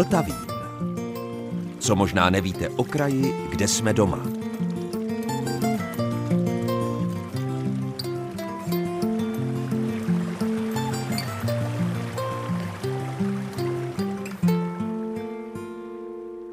Vltavín. 0.00 0.36
Co 1.78 1.96
možná 1.96 2.30
nevíte 2.30 2.68
o 2.68 2.84
kraji, 2.84 3.34
kde 3.50 3.68
jsme 3.68 3.92
doma. 3.92 4.26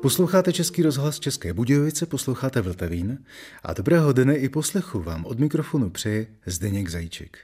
Posloucháte 0.02 0.54
Český 0.54 0.84
rozhlas 0.84 1.20
České 1.20 1.54
Budějovice, 1.54 2.06
posloucháte 2.06 2.62
Vltavín 2.62 3.18
a 3.64 3.74
dobrého 3.74 4.14
dne 4.14 4.36
i 4.36 4.50
poslechu 4.50 5.04
vám 5.04 5.26
od 5.26 5.40
mikrofonu 5.40 5.90
přeje 5.90 6.28
Zdeněk 6.46 6.90
Zajíček. 6.90 7.38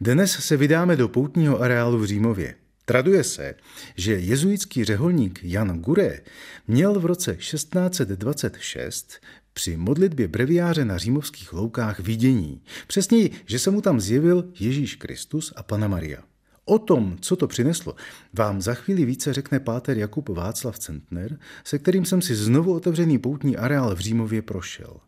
Dnes 0.00 0.32
se 0.32 0.56
vydáme 0.56 0.96
do 0.96 1.08
poutního 1.08 1.60
areálu 1.60 1.98
v 1.98 2.06
Římově. 2.06 2.61
Traduje 2.84 3.24
se, 3.24 3.54
že 3.96 4.12
jezuitský 4.12 4.84
řeholník 4.84 5.40
Jan 5.42 5.80
Gure 5.80 6.20
měl 6.68 7.00
v 7.00 7.06
roce 7.06 7.36
1626 7.36 9.20
při 9.52 9.76
modlitbě 9.76 10.28
breviáře 10.28 10.84
na 10.84 10.98
římovských 10.98 11.52
loukách 11.52 12.00
vidění. 12.00 12.62
Přesněji, 12.86 13.30
že 13.46 13.58
se 13.58 13.70
mu 13.70 13.80
tam 13.80 14.00
zjevil 14.00 14.44
Ježíš 14.60 14.96
Kristus 14.96 15.52
a 15.56 15.62
Pana 15.62 15.88
Maria. 15.88 16.22
O 16.64 16.78
tom, 16.78 17.16
co 17.20 17.36
to 17.36 17.46
přineslo, 17.46 17.94
vám 18.32 18.62
za 18.62 18.74
chvíli 18.74 19.04
více 19.04 19.32
řekne 19.32 19.60
páter 19.60 19.98
Jakub 19.98 20.28
Václav 20.28 20.78
Centner, 20.78 21.38
se 21.64 21.78
kterým 21.78 22.04
jsem 22.04 22.22
si 22.22 22.34
znovu 22.34 22.74
otevřený 22.74 23.18
poutní 23.18 23.56
areál 23.56 23.94
v 23.94 23.98
Římově 23.98 24.42
prošel. 24.42 25.00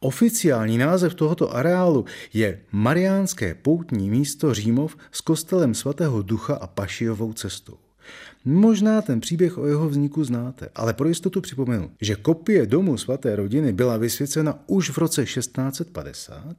Oficiální 0.00 0.78
název 0.78 1.14
tohoto 1.14 1.56
areálu 1.56 2.04
je 2.32 2.60
Mariánské 2.72 3.54
poutní 3.54 4.10
místo 4.10 4.54
Římov 4.54 4.96
s 5.12 5.20
kostelem 5.20 5.74
svatého 5.74 6.22
Ducha 6.22 6.54
a 6.54 6.66
Pašijovou 6.66 7.32
cestou. 7.32 7.76
Možná 8.44 9.02
ten 9.02 9.20
příběh 9.20 9.58
o 9.58 9.66
jeho 9.66 9.88
vzniku 9.88 10.24
znáte, 10.24 10.68
ale 10.74 10.92
pro 10.92 11.08
jistotu 11.08 11.40
připomenu, 11.40 11.90
že 12.00 12.16
kopie 12.16 12.66
domu 12.66 12.98
svaté 12.98 13.36
rodiny 13.36 13.72
byla 13.72 13.96
vysvěcena 13.96 14.58
už 14.66 14.90
v 14.90 14.98
roce 14.98 15.24
1650. 15.24 16.56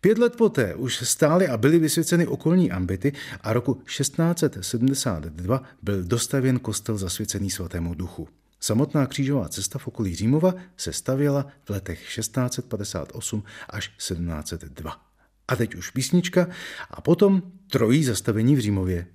Pět 0.00 0.18
let 0.18 0.36
poté 0.36 0.74
už 0.74 0.96
stály 0.96 1.48
a 1.48 1.56
byly 1.56 1.78
vysvěceny 1.78 2.26
okolní 2.26 2.70
ambity 2.70 3.12
a 3.40 3.52
roku 3.52 3.74
1672 3.74 5.62
byl 5.82 6.04
dostavěn 6.04 6.58
kostel 6.58 6.98
zasvěcený 6.98 7.50
svatému 7.50 7.94
duchu. 7.94 8.28
Samotná 8.64 9.06
křížová 9.06 9.48
cesta 9.48 9.78
v 9.78 9.88
okolí 9.88 10.14
Římova 10.14 10.54
se 10.76 10.92
stavěla 10.92 11.46
v 11.64 11.70
letech 11.70 12.14
1658 12.14 13.42
až 13.70 13.88
1702. 13.88 15.00
A 15.48 15.56
teď 15.56 15.74
už 15.74 15.90
písnička 15.90 16.46
a 16.90 17.00
potom 17.00 17.42
trojí 17.70 18.04
zastavení 18.04 18.56
v 18.56 18.58
Římově. 18.58 19.06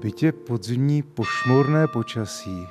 Bytě 0.00 0.32
podzimní 0.32 1.02
pošmorné 1.02 1.86
počasí. 1.86 2.66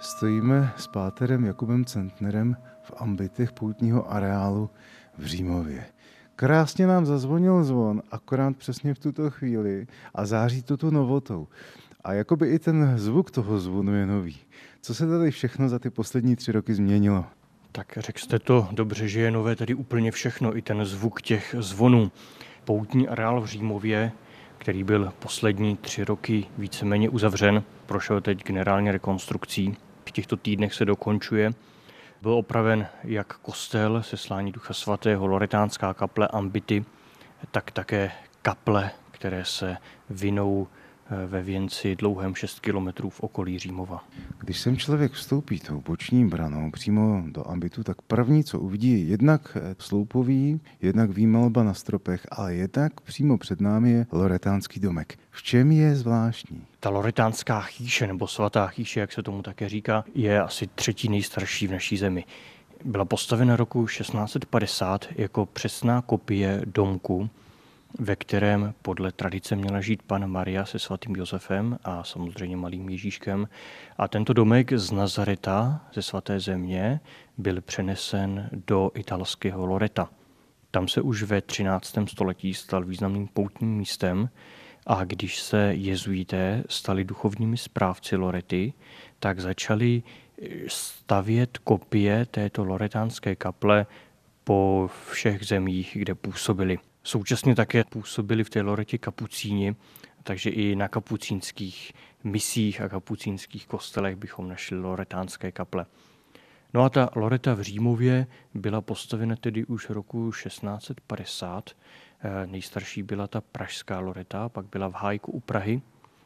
Stojíme 0.00 0.72
s 0.76 0.86
páterem 0.86 1.44
Jakubem 1.44 1.84
Centnerem 1.84 2.56
v 2.82 2.92
ambitech 2.96 3.52
poutního 3.52 4.12
areálu 4.12 4.70
v 5.18 5.26
Římově. 5.26 5.97
Krásně 6.40 6.86
nám 6.86 7.06
zazvonil 7.06 7.64
zvon, 7.64 8.02
akorát 8.10 8.56
přesně 8.56 8.94
v 8.94 8.98
tuto 8.98 9.30
chvíli 9.30 9.86
a 10.14 10.26
září 10.26 10.62
to 10.62 10.76
tu 10.76 10.90
novotou. 10.90 11.48
A 12.04 12.12
jakoby 12.12 12.48
i 12.48 12.58
ten 12.58 12.98
zvuk 12.98 13.30
toho 13.30 13.58
zvonu 13.58 13.94
je 13.94 14.06
nový. 14.06 14.36
Co 14.80 14.94
se 14.94 15.06
tady 15.08 15.30
všechno 15.30 15.68
za 15.68 15.78
ty 15.78 15.90
poslední 15.90 16.36
tři 16.36 16.52
roky 16.52 16.74
změnilo? 16.74 17.24
Tak 17.72 17.98
řekl 18.00 18.18
jste 18.18 18.38
to 18.38 18.68
dobře, 18.72 19.08
že 19.08 19.20
je 19.20 19.30
nové 19.30 19.56
tady 19.56 19.74
úplně 19.74 20.10
všechno, 20.10 20.56
i 20.56 20.62
ten 20.62 20.84
zvuk 20.84 21.22
těch 21.22 21.54
zvonů. 21.58 22.10
Poutní 22.64 23.08
areál 23.08 23.40
v 23.40 23.46
Římově, 23.46 24.12
který 24.58 24.84
byl 24.84 25.12
poslední 25.18 25.76
tři 25.76 26.04
roky 26.04 26.46
víceméně 26.58 27.08
uzavřen, 27.08 27.62
prošel 27.86 28.20
teď 28.20 28.44
generální 28.44 28.90
rekonstrukcí. 28.90 29.76
V 30.04 30.10
těchto 30.10 30.36
týdnech 30.36 30.74
se 30.74 30.84
dokončuje 30.84 31.52
byl 32.22 32.32
opraven 32.32 32.86
jak 33.04 33.38
kostel 33.38 34.02
se 34.02 34.16
slání 34.16 34.52
Ducha 34.52 34.74
Svatého, 34.74 35.26
Loretánská 35.26 35.94
kaple 35.94 36.28
Ambity, 36.28 36.84
tak 37.50 37.70
také 37.70 38.12
kaple, 38.42 38.90
které 39.10 39.44
se 39.44 39.76
vinou 40.10 40.68
ve 41.26 41.42
věnci 41.42 41.96
dlouhém 41.96 42.34
6 42.34 42.60
kilometrů 42.60 43.10
v 43.10 43.20
okolí 43.20 43.58
Římova. 43.58 44.04
Když 44.38 44.60
sem 44.60 44.76
člověk 44.76 45.12
vstoupí 45.12 45.60
tou 45.60 45.80
boční 45.80 46.28
branou 46.28 46.70
přímo 46.70 47.22
do 47.26 47.50
ambitu, 47.50 47.84
tak 47.84 48.02
první, 48.02 48.44
co 48.44 48.60
uvidí, 48.60 48.90
je 48.90 48.98
jednak 48.98 49.56
eh, 49.56 49.74
sloupový, 49.78 50.60
jednak 50.82 51.10
výmalba 51.10 51.62
na 51.62 51.74
stropech, 51.74 52.26
ale 52.30 52.54
jednak 52.54 53.00
přímo 53.00 53.38
před 53.38 53.60
námi 53.60 53.90
je 53.90 54.06
loretánský 54.12 54.80
domek. 54.80 55.18
V 55.30 55.42
čem 55.42 55.72
je 55.72 55.96
zvláštní? 55.96 56.66
Ta 56.80 56.90
loretánská 56.90 57.60
chýše, 57.60 58.06
nebo 58.06 58.26
svatá 58.26 58.66
chýše, 58.66 59.00
jak 59.00 59.12
se 59.12 59.22
tomu 59.22 59.42
také 59.42 59.68
říká, 59.68 60.04
je 60.14 60.42
asi 60.42 60.66
třetí 60.66 61.08
nejstarší 61.08 61.66
v 61.66 61.72
naší 61.72 61.96
zemi. 61.96 62.24
Byla 62.84 63.04
postavena 63.04 63.56
roku 63.56 63.86
1650 63.86 65.06
jako 65.16 65.46
přesná 65.46 66.02
kopie 66.02 66.62
domku, 66.64 67.30
ve 67.98 68.16
kterém 68.16 68.74
podle 68.82 69.12
tradice 69.12 69.56
měla 69.56 69.80
žít 69.80 70.02
pan 70.02 70.26
Maria 70.26 70.64
se 70.64 70.78
svatým 70.78 71.16
Josefem 71.16 71.78
a 71.84 72.04
samozřejmě 72.04 72.56
malým 72.56 72.88
Ježíškem. 72.88 73.48
A 73.98 74.08
tento 74.08 74.32
domek 74.32 74.72
z 74.72 74.90
Nazareta, 74.90 75.86
ze 75.94 76.02
svaté 76.02 76.40
země, 76.40 77.00
byl 77.38 77.60
přenesen 77.60 78.50
do 78.66 78.90
italského 78.94 79.66
Loreta. 79.66 80.10
Tam 80.70 80.88
se 80.88 81.00
už 81.00 81.22
ve 81.22 81.40
13. 81.40 81.94
století 82.06 82.54
stal 82.54 82.84
významným 82.84 83.28
poutním 83.28 83.76
místem 83.76 84.30
a 84.86 85.04
když 85.04 85.40
se 85.40 85.58
jezuité 85.74 86.64
stali 86.68 87.04
duchovními 87.04 87.56
správci 87.56 88.16
Lorety, 88.16 88.72
tak 89.18 89.40
začali 89.40 90.02
stavět 90.66 91.58
kopie 91.58 92.26
této 92.26 92.64
loretánské 92.64 93.36
kaple 93.36 93.86
po 94.44 94.90
všech 95.10 95.44
zemích, 95.44 95.90
kde 95.94 96.14
působili. 96.14 96.78
Současně 97.08 97.54
také 97.54 97.84
působili 97.84 98.44
v 98.44 98.50
té 98.50 98.60
Loretě 98.60 98.98
kapucíni, 98.98 99.76
takže 100.22 100.50
i 100.50 100.76
na 100.76 100.88
kapucínských 100.88 101.92
misích 102.24 102.80
a 102.80 102.88
kapucínských 102.88 103.66
kostelech 103.66 104.16
bychom 104.16 104.48
našli 104.48 104.80
loretánské 104.80 105.52
kaple. 105.52 105.86
No 106.74 106.82
a 106.82 106.88
ta 106.88 107.10
Loreta 107.14 107.54
v 107.54 107.60
Římově 107.60 108.26
byla 108.54 108.80
postavena 108.80 109.36
tedy 109.36 109.64
už 109.64 109.90
roku 109.90 110.32
1650. 110.42 111.70
Eh, 112.20 112.46
nejstarší 112.46 113.02
byla 113.02 113.26
ta 113.26 113.40
pražská 113.40 114.00
Loreta, 114.00 114.48
pak 114.48 114.66
byla 114.66 114.88
v 114.88 114.94
Hájku 114.94 115.32
u 115.32 115.40
Prahy. 115.40 115.82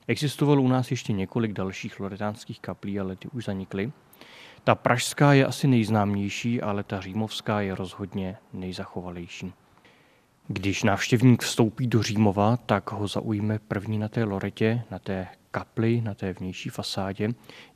Existovalo 0.06 0.62
u 0.62 0.68
nás 0.68 0.90
ještě 0.90 1.12
několik 1.12 1.52
dalších 1.52 2.00
loretánských 2.00 2.60
kaplí, 2.60 3.00
ale 3.00 3.16
ty 3.16 3.28
už 3.28 3.44
zanikly. 3.44 3.92
Ta 4.64 4.74
pražská 4.74 5.32
je 5.32 5.46
asi 5.46 5.68
nejznámější, 5.68 6.62
ale 6.62 6.82
ta 6.82 7.00
římovská 7.00 7.60
je 7.60 7.74
rozhodně 7.74 8.36
nejzachovalejší. 8.52 9.52
Když 10.48 10.82
návštěvník 10.82 11.42
vstoupí 11.42 11.86
do 11.86 12.02
Římova, 12.02 12.56
tak 12.56 12.92
ho 12.92 13.08
zaujme 13.08 13.58
první 13.58 13.98
na 13.98 14.08
té 14.08 14.24
loretě, 14.24 14.82
na 14.90 14.98
té 14.98 15.28
kapli, 15.50 16.00
na 16.00 16.14
té 16.14 16.32
vnější 16.32 16.68
fasádě, 16.68 17.28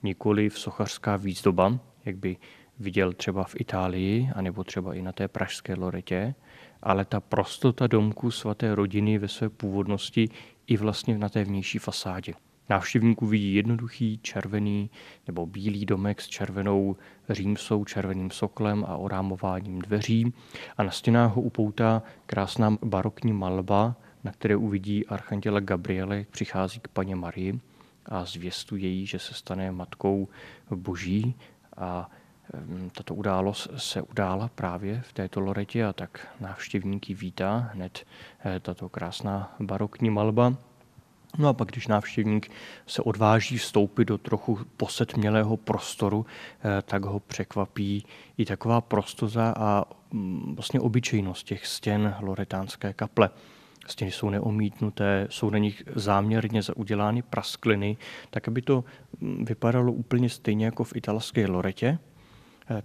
nikoli 0.02 0.48
v 0.48 0.58
sochařská 0.58 1.16
výzdoba, 1.16 1.78
jak 2.04 2.16
by 2.16 2.36
viděl 2.78 3.12
třeba 3.12 3.44
v 3.44 3.54
Itálii, 3.60 4.30
anebo 4.34 4.64
třeba 4.64 4.94
i 4.94 5.02
na 5.02 5.12
té 5.12 5.28
pražské 5.28 5.74
loretě, 5.74 6.34
ale 6.82 7.04
ta 7.04 7.20
prostota 7.20 7.86
domku 7.86 8.30
svaté 8.30 8.74
rodiny 8.74 9.18
ve 9.18 9.28
své 9.28 9.48
původnosti 9.48 10.28
i 10.66 10.76
vlastně 10.76 11.18
na 11.18 11.28
té 11.28 11.44
vnější 11.44 11.78
fasádě. 11.78 12.32
Návštěvník 12.68 13.22
uvidí 13.22 13.54
jednoduchý 13.54 14.18
červený 14.22 14.90
nebo 15.26 15.46
bílý 15.46 15.86
domek 15.86 16.20
s 16.20 16.28
červenou 16.28 16.96
římsou, 17.30 17.84
červeným 17.84 18.30
soklem 18.30 18.84
a 18.88 18.96
orámováním 18.96 19.78
dveří 19.78 20.32
a 20.76 20.82
na 20.82 20.90
stěnách 20.90 21.34
ho 21.34 21.42
upoutá 21.42 22.02
krásná 22.26 22.78
barokní 22.82 23.32
malba, 23.32 23.96
na 24.24 24.32
které 24.32 24.56
uvidí 24.56 25.06
archanděla 25.06 25.60
Gabriele, 25.60 26.26
přichází 26.30 26.80
k 26.80 26.88
paně 26.88 27.16
Marii 27.16 27.60
a 28.06 28.24
zvěstuje 28.24 28.88
jí, 28.88 29.06
že 29.06 29.18
se 29.18 29.34
stane 29.34 29.72
matkou 29.72 30.28
boží 30.70 31.34
a 31.76 32.10
tato 32.92 33.14
událost 33.14 33.68
se 33.76 34.02
udála 34.02 34.50
právě 34.54 35.00
v 35.00 35.12
této 35.12 35.40
loretě 35.40 35.84
a 35.84 35.92
tak 35.92 36.28
návštěvníky 36.40 37.14
vítá 37.14 37.70
hned 37.72 38.06
eh, 38.44 38.60
tato 38.60 38.88
krásná 38.88 39.56
barokní 39.60 40.10
malba. 40.10 40.54
No 41.38 41.48
a 41.48 41.52
pak, 41.52 41.68
když 41.68 41.86
návštěvník 41.86 42.50
se 42.86 43.02
odváží 43.02 43.58
vstoupit 43.58 44.04
do 44.04 44.18
trochu 44.18 44.58
posetmělého 44.76 45.56
prostoru, 45.56 46.26
eh, 46.58 46.82
tak 46.82 47.04
ho 47.04 47.20
překvapí 47.20 48.06
i 48.38 48.44
taková 48.44 48.80
prostoza 48.80 49.54
a 49.56 49.84
mm, 50.12 50.54
vlastně 50.54 50.80
obyčejnost 50.80 51.46
těch 51.46 51.66
stěn 51.66 52.14
loretánské 52.20 52.92
kaple. 52.92 53.30
Stěny 53.86 54.10
jsou 54.10 54.30
neomítnuté, 54.30 55.26
jsou 55.30 55.50
na 55.50 55.58
nich 55.58 55.82
záměrně 55.94 56.62
zaudělány 56.62 57.22
praskliny, 57.22 57.96
tak 58.30 58.48
aby 58.48 58.62
to 58.62 58.84
mm, 59.20 59.44
vypadalo 59.44 59.92
úplně 59.92 60.28
stejně 60.28 60.64
jako 60.64 60.84
v 60.84 60.96
italské 60.96 61.46
loretě, 61.46 61.98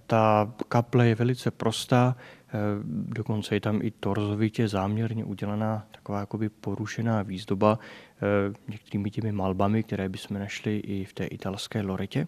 ta 0.06 0.52
kaple 0.68 1.08
je 1.08 1.14
velice 1.14 1.50
prostá, 1.50 2.16
dokonce 3.08 3.54
je 3.54 3.60
tam 3.60 3.82
i 3.82 3.90
torzovitě 3.90 4.68
záměrně 4.68 5.24
udělaná 5.24 5.86
taková 5.90 6.20
jakoby 6.20 6.48
porušená 6.48 7.22
výzdoba 7.22 7.78
některými 8.68 9.10
těmi 9.10 9.32
malbami, 9.32 9.82
které 9.82 10.08
bychom 10.08 10.38
našli 10.38 10.78
i 10.78 11.04
v 11.04 11.12
té 11.12 11.24
italské 11.24 11.82
Loretě 11.82 12.26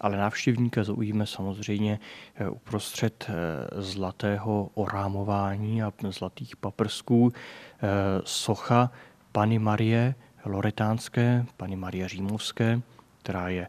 ale 0.00 0.16
návštěvníka 0.16 0.84
zaujíme 0.84 1.26
samozřejmě 1.26 1.98
eh, 2.34 2.48
uprostřed 2.48 3.26
eh, 3.28 3.34
zlatého 3.82 4.70
orámování 4.74 5.82
a 5.82 5.92
zlatých 6.08 6.56
paprsků 6.56 7.32
eh, 7.32 7.88
socha 8.24 8.90
Pany 9.32 9.58
Marie 9.58 10.14
Loretánské, 10.44 11.46
Pany 11.56 11.76
Marie 11.76 12.08
Římovské, 12.08 12.80
která 13.22 13.48
je 13.48 13.68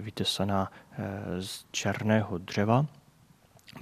vytesaná 0.00 0.72
z 1.40 1.64
černého 1.70 2.38
dřeva. 2.38 2.86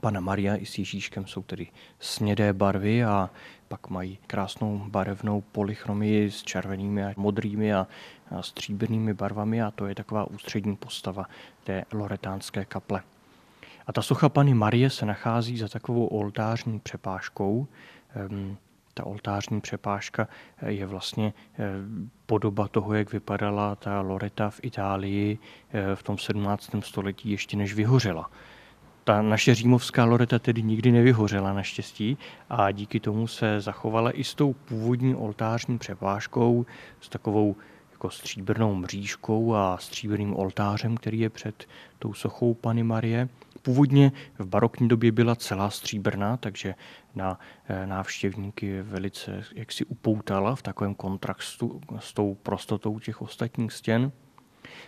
Pana 0.00 0.20
Maria 0.20 0.56
i 0.56 0.66
s 0.66 0.78
Ježíškem 0.78 1.26
jsou 1.26 1.42
tedy 1.42 1.66
snědé 1.98 2.52
barvy 2.52 3.04
a 3.04 3.30
pak 3.68 3.88
mají 3.88 4.18
krásnou 4.26 4.78
barevnou 4.88 5.40
polychromii 5.40 6.30
s 6.30 6.42
červenými 6.42 7.04
a 7.04 7.12
modrými 7.16 7.74
a 7.74 7.86
stříbrnými 8.40 9.14
barvami 9.14 9.62
a 9.62 9.70
to 9.70 9.86
je 9.86 9.94
taková 9.94 10.24
ústřední 10.24 10.76
postava 10.76 11.26
té 11.64 11.84
loretánské 11.92 12.64
kaple. 12.64 13.02
A 13.86 13.92
ta 13.92 14.02
socha 14.02 14.28
Pany 14.28 14.54
Marie 14.54 14.90
se 14.90 15.06
nachází 15.06 15.58
za 15.58 15.68
takovou 15.68 16.06
oltářní 16.06 16.80
přepážkou. 16.80 17.66
Ehm, 18.14 18.56
ta 18.94 19.06
oltářní 19.06 19.60
přepážka 19.60 20.28
je 20.66 20.86
vlastně 20.86 21.32
eh, 21.58 21.58
podoba 22.26 22.68
toho, 22.68 22.94
jak 22.94 23.12
vypadala 23.12 23.76
ta 23.76 24.00
Loreta 24.00 24.50
v 24.50 24.60
Itálii 24.62 25.38
eh, 25.72 25.96
v 25.96 26.02
tom 26.02 26.18
17. 26.18 26.70
století 26.80 27.30
ještě 27.30 27.56
než 27.56 27.74
vyhořela. 27.74 28.30
Ta 29.10 29.22
naše 29.22 29.54
římovská 29.54 30.04
Loreta 30.04 30.38
tedy 30.38 30.62
nikdy 30.62 30.92
nevyhořela 30.92 31.52
naštěstí 31.52 32.18
a 32.50 32.70
díky 32.70 33.00
tomu 33.00 33.26
se 33.26 33.60
zachovala 33.60 34.18
i 34.18 34.24
s 34.24 34.34
tou 34.34 34.52
původní 34.52 35.14
oltářní 35.14 35.78
přepážkou, 35.78 36.66
s 37.00 37.08
takovou 37.08 37.56
jako 37.92 38.10
stříbrnou 38.10 38.74
mřížkou 38.74 39.54
a 39.54 39.78
stříbrným 39.80 40.36
oltářem, 40.36 40.96
který 40.96 41.20
je 41.20 41.30
před 41.30 41.68
tou 41.98 42.14
sochou 42.14 42.54
Pany 42.54 42.82
Marie. 42.82 43.28
Původně 43.62 44.12
v 44.38 44.46
barokní 44.46 44.88
době 44.88 45.12
byla 45.12 45.36
celá 45.36 45.70
stříbrná, 45.70 46.36
takže 46.36 46.74
na 47.14 47.38
eh, 47.68 47.86
návštěvníky 47.86 48.82
velice 48.82 49.42
jaksi 49.54 49.84
upoutala 49.84 50.54
v 50.54 50.62
takovém 50.62 50.94
kontrastu 50.94 51.80
s 51.98 52.12
tou 52.12 52.34
prostotou 52.34 52.98
těch 52.98 53.22
ostatních 53.22 53.72
stěn. 53.72 54.12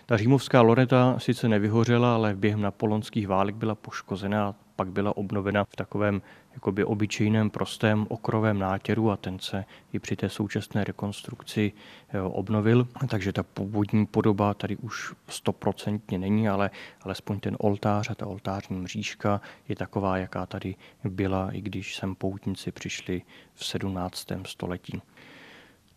Ta 0.05 0.17
římovská 0.17 0.61
loreta 0.61 1.15
sice 1.17 1.49
nevyhořela, 1.49 2.15
ale 2.15 2.35
během 2.35 2.61
napoleonských 2.61 3.27
válek 3.27 3.55
byla 3.55 3.75
poškozena 3.75 4.47
a 4.47 4.55
pak 4.75 4.91
byla 4.91 5.17
obnovena 5.17 5.63
v 5.63 5.75
takovém 5.75 6.21
jakoby 6.53 6.83
obyčejném 6.83 7.49
prostém 7.49 8.05
okrovém 8.09 8.59
nátěru 8.59 9.11
a 9.11 9.17
ten 9.17 9.39
se 9.39 9.65
i 9.93 9.99
při 9.99 10.15
té 10.15 10.29
současné 10.29 10.83
rekonstrukci 10.83 11.71
eh, 12.09 12.21
obnovil. 12.21 12.87
Takže 13.07 13.33
ta 13.33 13.43
původní 13.43 14.05
podoba 14.05 14.53
tady 14.53 14.77
už 14.77 15.13
stoprocentně 15.27 16.17
není, 16.17 16.49
ale 16.49 16.69
alespoň 17.01 17.39
ten 17.39 17.55
oltář 17.59 18.09
a 18.09 18.15
ta 18.15 18.27
oltářní 18.27 18.79
mřížka 18.79 19.41
je 19.69 19.75
taková, 19.75 20.17
jaká 20.17 20.45
tady 20.45 20.75
byla, 21.03 21.51
i 21.51 21.61
když 21.61 21.95
sem 21.95 22.15
poutníci 22.15 22.71
přišli 22.71 23.21
v 23.53 23.65
17. 23.65 24.27
století. 24.45 25.01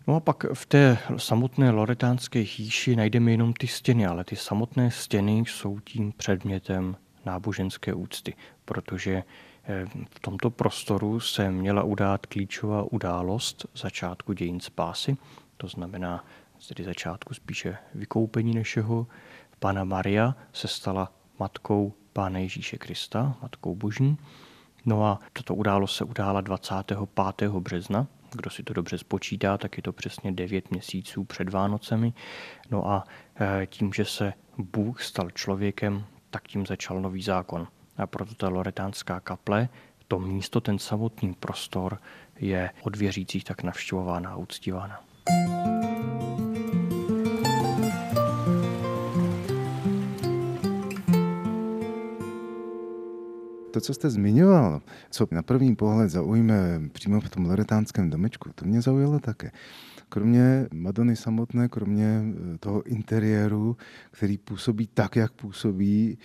No 0.06 0.16
a 0.16 0.20
pak 0.20 0.44
v 0.54 0.66
té 0.66 0.98
samotné 1.16 1.70
loretánské 1.70 2.44
chýši 2.44 2.96
najdeme 2.96 3.30
jenom 3.30 3.52
ty 3.52 3.66
stěny, 3.66 4.06
ale 4.06 4.24
ty 4.24 4.36
samotné 4.36 4.90
stěny 4.90 5.38
jsou 5.38 5.80
tím 5.80 6.12
předmětem 6.12 6.96
náboženské 7.24 7.94
úcty, 7.94 8.34
protože 8.64 9.22
eh, 9.64 9.86
v 10.10 10.20
tomto 10.20 10.50
prostoru 10.50 11.20
se 11.20 11.50
měla 11.50 11.82
udát 11.82 12.26
klíčová 12.26 12.92
událost 12.92 13.66
začátku 13.76 14.32
dějin 14.32 14.60
spásy, 14.60 15.16
to 15.56 15.68
znamená 15.68 16.24
tedy 16.68 16.84
začátku 16.84 17.34
spíše 17.34 17.76
vykoupení 17.94 18.54
našeho. 18.54 19.06
Pana 19.58 19.84
Maria 19.84 20.36
se 20.52 20.68
stala 20.68 21.12
matkou 21.38 21.92
Pána 22.12 22.38
Ježíše 22.38 22.78
Krista, 22.78 23.36
matkou 23.42 23.74
božní. 23.74 24.18
No 24.86 25.04
a 25.04 25.20
tato 25.32 25.54
událost 25.54 25.96
se 25.96 26.04
udála 26.04 26.40
25. 26.40 27.50
března 27.50 28.06
kdo 28.36 28.50
si 28.50 28.62
to 28.62 28.72
dobře 28.72 28.98
spočítá, 28.98 29.58
tak 29.58 29.76
je 29.76 29.82
to 29.82 29.92
přesně 29.92 30.32
9 30.32 30.70
měsíců 30.70 31.24
před 31.24 31.48
Vánocemi. 31.48 32.12
No 32.70 32.88
a 32.88 33.04
e, 33.40 33.66
tím, 33.66 33.92
že 33.92 34.04
se 34.04 34.32
Bůh 34.58 35.02
stal 35.02 35.30
člověkem, 35.30 36.04
tak 36.30 36.48
tím 36.48 36.66
začal 36.66 37.00
nový 37.00 37.22
zákon. 37.22 37.68
A 37.96 38.06
proto 38.06 38.34
ta 38.34 38.48
loretánská 38.48 39.20
kaple, 39.20 39.68
to 40.08 40.18
místo, 40.18 40.60
ten 40.60 40.78
samotný 40.78 41.34
prostor 41.34 41.98
je 42.36 42.70
od 42.82 42.96
věřících 42.96 43.44
tak 43.44 43.62
navštěvována 43.62 44.30
a 44.30 44.36
uctívána. 44.36 45.00
To, 53.76 53.80
co 53.80 53.94
jste 53.94 54.10
zmiňoval, 54.10 54.82
co 55.10 55.28
na 55.30 55.42
první 55.42 55.76
pohled 55.76 56.10
zaujme 56.10 56.80
přímo 56.92 57.20
v 57.20 57.28
tom 57.28 57.44
loretánském 57.44 58.10
domečku, 58.10 58.50
to 58.54 58.64
mě 58.64 58.80
zaujalo 58.80 59.18
také. 59.18 59.50
Kromě 60.08 60.66
Madony 60.72 61.16
samotné, 61.16 61.68
kromě 61.68 62.22
eh, 62.24 62.58
toho 62.58 62.82
interiéru, 62.82 63.76
který 64.10 64.38
působí 64.38 64.86
tak, 64.94 65.16
jak 65.16 65.32
působí, 65.32 66.18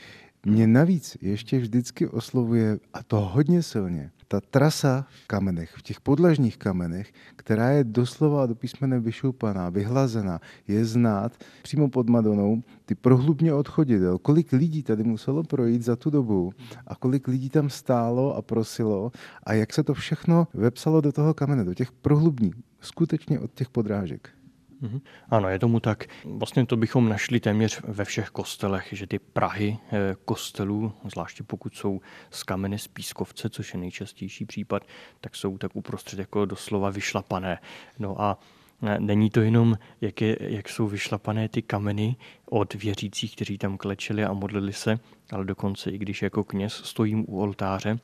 mě 0.46 0.68
navíc 0.68 1.18
ještě 1.22 1.60
vždycky 1.60 2.08
oslovuje, 2.08 2.80
a 2.94 3.04
to 3.04 3.20
hodně 3.20 3.64
silně, 3.64 4.12
ta 4.28 4.42
trasa 4.42 5.06
v 5.10 5.28
kamenech, 5.28 5.74
v 5.78 5.82
těch 5.82 6.02
podlažních 6.02 6.58
kamenech, 6.58 7.14
která 7.36 7.70
je 7.70 7.84
doslova 7.84 8.46
do 8.46 8.56
písmene 8.56 9.00
vyšoupaná, 9.00 9.70
vyhlazená, 9.70 10.40
je 10.68 10.86
znát 10.86 11.32
přímo 11.64 11.90
pod 11.90 12.10
Madonou 12.10 12.64
ty 12.86 12.96
prohlubně 12.96 13.54
od 13.54 13.68
chodidel. 13.68 14.18
Kolik 14.18 14.52
lidí 14.52 14.84
tady 14.84 15.04
muselo 15.04 15.44
projít 15.44 15.84
za 15.84 15.96
tu 15.96 16.10
dobu 16.10 16.52
a 16.88 16.96
kolik 16.96 17.28
lidí 17.28 17.50
tam 17.50 17.70
stálo 17.70 18.36
a 18.36 18.42
prosilo 18.42 19.12
a 19.44 19.54
jak 19.54 19.74
se 19.74 19.84
to 19.84 19.94
všechno 19.94 20.48
vepsalo 20.54 21.02
do 21.02 21.12
toho 21.12 21.34
kamene, 21.34 21.64
do 21.64 21.74
těch 21.74 21.92
prohlubní, 21.92 22.52
skutečně 22.80 23.40
od 23.40 23.54
těch 23.54 23.70
podrážek. 23.70 24.41
Mm-hmm. 24.82 25.02
Ano, 25.30 25.50
je 25.50 25.60
tomu 25.60 25.80
tak. 25.80 26.04
Vlastně 26.26 26.66
to 26.66 26.78
bychom 26.78 27.10
našli 27.10 27.40
téměř 27.40 27.82
ve 27.84 28.06
všech 28.06 28.30
kostelech, 28.30 28.88
že 28.92 29.08
ty 29.08 29.20
prahy 29.20 29.78
eh, 29.92 30.16
kostelů, 30.26 30.94
zvláště 31.12 31.44
pokud 31.44 31.76
jsou 31.76 32.02
z 32.30 32.44
kamene 32.44 32.78
z 32.78 32.88
pískovce, 32.88 33.50
což 33.50 33.74
je 33.74 33.80
nejčastější 33.80 34.46
případ, 34.46 34.84
tak 35.22 35.36
jsou 35.36 35.58
tak 35.58 35.76
uprostřed 35.76 36.20
jako 36.20 36.46
doslova 36.46 36.90
vyšlapané. 36.90 37.60
No 38.00 38.22
a 38.22 38.40
eh, 38.84 39.00
Není 39.00 39.30
to 39.30 39.42
jenom, 39.42 39.78
jak, 40.02 40.22
je, 40.22 40.38
jak 40.40 40.70
jsou 40.70 40.88
vyšlapané 40.88 41.50
ty 41.50 41.62
kameny 41.62 42.16
od 42.50 42.74
věřících, 42.74 43.36
kteří 43.36 43.58
tam 43.58 43.78
klečeli 43.78 44.24
a 44.24 44.34
modlili 44.34 44.74
se, 44.74 45.00
ale 45.32 45.46
dokonce 45.46 45.92
i 45.92 45.98
když 45.98 46.22
jako 46.22 46.44
kněz 46.44 46.74
stojím 46.74 47.26
u 47.28 47.42
oltáře, 47.42 48.00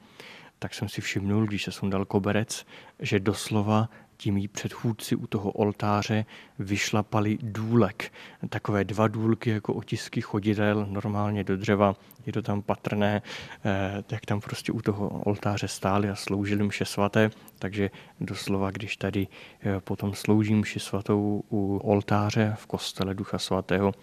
tak 0.60 0.74
jsem 0.74 0.90
si 0.90 1.02
všimnul, 1.02 1.46
když 1.46 1.64
se 1.64 1.72
sundal 1.72 2.06
koberec, 2.06 2.66
že 3.00 3.20
doslova 3.20 3.90
ti 4.18 4.32
mý 4.32 4.48
předchůdci 4.48 5.16
u 5.16 5.28
toho 5.28 5.52
oltáře 5.52 6.26
vyšlapali 6.60 7.38
důlek. 7.42 8.14
Takové 8.50 8.84
dva 8.84 9.08
důlky 9.08 9.50
jako 9.50 9.74
otisky 9.74 10.22
chodidel 10.22 10.86
normálně 10.90 11.44
do 11.44 11.58
dřeva. 11.58 11.96
Je 12.26 12.34
to 12.34 12.42
tam 12.42 12.62
patrné, 12.62 13.22
eh, 13.66 14.04
jak 14.12 14.26
tam 14.26 14.42
prostě 14.42 14.72
u 14.72 14.82
toho 14.82 15.08
oltáře 15.10 15.68
stáli 15.68 16.10
a 16.10 16.16
sloužili 16.16 16.64
mše 16.64 16.86
svaté. 16.86 17.30
Takže 17.60 17.92
doslova, 18.20 18.72
když 18.72 18.98
tady 18.98 19.28
eh, 19.62 19.80
potom 19.80 20.14
sloužím 20.14 20.60
mši 20.60 20.80
svatou 20.80 21.44
u 21.52 21.78
oltáře 21.78 22.54
v 22.58 22.66
kostele 22.66 23.14
Ducha 23.14 23.40
Svatého, 23.40 23.94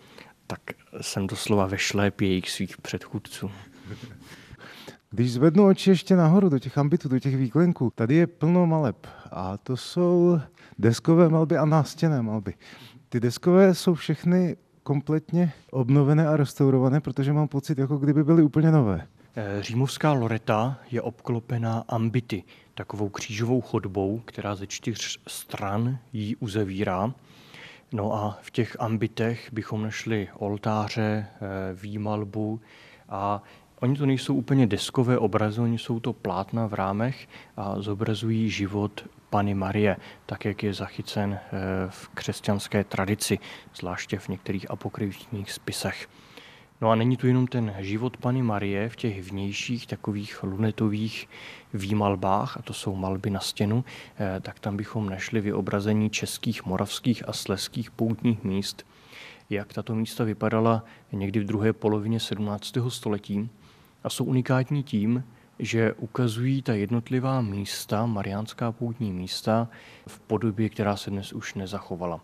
tak 0.47 0.61
jsem 1.01 1.27
doslova 1.27 1.67
ve 1.67 1.79
šlépě 1.79 2.29
jejich 2.29 2.51
svých 2.51 2.79
předchůdců. 2.79 3.51
Když 5.15 5.33
zvednu 5.33 5.67
oči 5.67 5.91
ještě 5.91 6.17
nahoru 6.17 6.49
do 6.49 6.59
těch 6.59 6.79
ambitů, 6.79 7.09
do 7.09 7.19
těch 7.19 7.37
výklenků, 7.37 7.93
tady 7.95 8.15
je 8.15 8.27
plno 8.27 8.67
maleb 8.67 9.07
a 9.31 9.57
to 9.57 9.77
jsou 9.77 10.41
deskové 10.79 11.29
malby 11.29 11.57
a 11.57 11.65
nástěné 11.65 12.23
malby. 12.23 12.55
Ty 13.09 13.21
deskové 13.21 13.75
jsou 13.75 13.95
všechny 13.95 14.57
kompletně 14.83 15.53
obnovené 15.71 16.29
a 16.29 16.37
restaurované, 16.37 17.01
protože 17.01 17.33
mám 17.33 17.49
pocit, 17.49 17.79
jako 17.79 17.97
kdyby 17.97 18.25
byly 18.25 18.43
úplně 18.43 18.71
nové. 18.71 19.07
Eh, 19.37 19.63
římovská 19.63 20.13
loreta 20.13 20.79
je 20.91 21.03
obklopená 21.03 21.85
ambity, 21.89 22.43
takovou 22.75 23.09
křížovou 23.09 23.61
chodbou, 23.61 24.23
která 24.25 24.55
ze 24.55 24.67
čtyř 24.67 25.21
stran 25.27 25.99
ji 26.13 26.37
uzavírá. 26.37 27.15
No 27.93 28.15
a 28.15 28.39
v 28.43 28.51
těch 28.51 28.77
ambitech 28.81 29.49
bychom 29.53 29.83
našli 29.83 30.29
oltáře, 30.35 31.27
eh, 31.35 31.75
výmalbu 31.75 32.61
a 33.09 33.43
Oni 33.85 33.97
to 33.97 34.07
nejsou 34.07 34.35
úplně 34.35 34.67
deskové 34.67 35.19
obrazy, 35.19 35.61
oni 35.61 35.79
jsou 35.79 36.01
to 36.01 36.13
plátna 36.13 36.67
v 36.67 36.75
rámech 36.75 37.29
a 37.57 37.81
zobrazují 37.83 38.51
život 38.51 39.05
Pany 39.31 39.55
Marie, 39.55 39.97
tak 40.27 40.45
jak 40.45 40.63
je 40.63 40.75
zachycen 40.75 41.33
eh, 41.33 41.41
v 41.89 42.09
křesťanské 42.09 42.85
tradici, 42.85 43.39
zvláště 43.75 44.19
v 44.19 44.29
některých 44.29 44.71
apokryfních 44.71 45.53
spisech. 45.53 46.09
No 46.81 46.91
a 46.91 46.95
není 46.95 47.17
tu 47.17 47.27
jenom 47.27 47.47
ten 47.47 47.75
život 47.79 48.17
Pany 48.17 48.43
Marie 48.43 48.89
v 48.89 48.97
těch 48.97 49.23
vnějších 49.23 49.87
takových 49.87 50.43
lunetových 50.43 51.29
výmalbách, 51.75 52.57
a 52.57 52.63
to 52.63 52.73
jsou 52.73 52.97
malby 52.97 53.31
na 53.31 53.41
stěnu, 53.41 53.85
eh, 54.17 54.41
tak 54.41 54.59
tam 54.59 54.77
bychom 54.77 55.11
našli 55.11 55.41
vyobrazení 55.41 56.11
českých, 56.11 56.67
moravských 56.67 57.29
a 57.29 57.33
sleských 57.33 57.91
poutních 57.91 58.45
míst, 58.45 58.87
jak 59.51 59.73
tato 59.73 59.95
místa 59.95 60.25
vypadala 60.25 60.85
někdy 61.13 61.41
v 61.41 61.45
druhé 61.45 61.73
polovině 61.73 62.21
17. 62.21 62.91
století 62.91 63.51
a 64.05 64.11
jsou 64.11 64.25
unikátní 64.25 64.83
tím, 64.83 65.25
že 65.59 65.93
ukazují 65.93 66.63
ta 66.63 66.75
jednotlivá 66.75 67.41
místa, 67.41 68.07
mariánská 68.07 68.73
poutní 68.73 69.13
místa, 69.13 69.69
v 70.07 70.21
podobě, 70.21 70.69
která 70.69 70.97
se 70.97 71.11
dnes 71.11 71.33
už 71.33 71.55
nezachovala. 71.55 72.21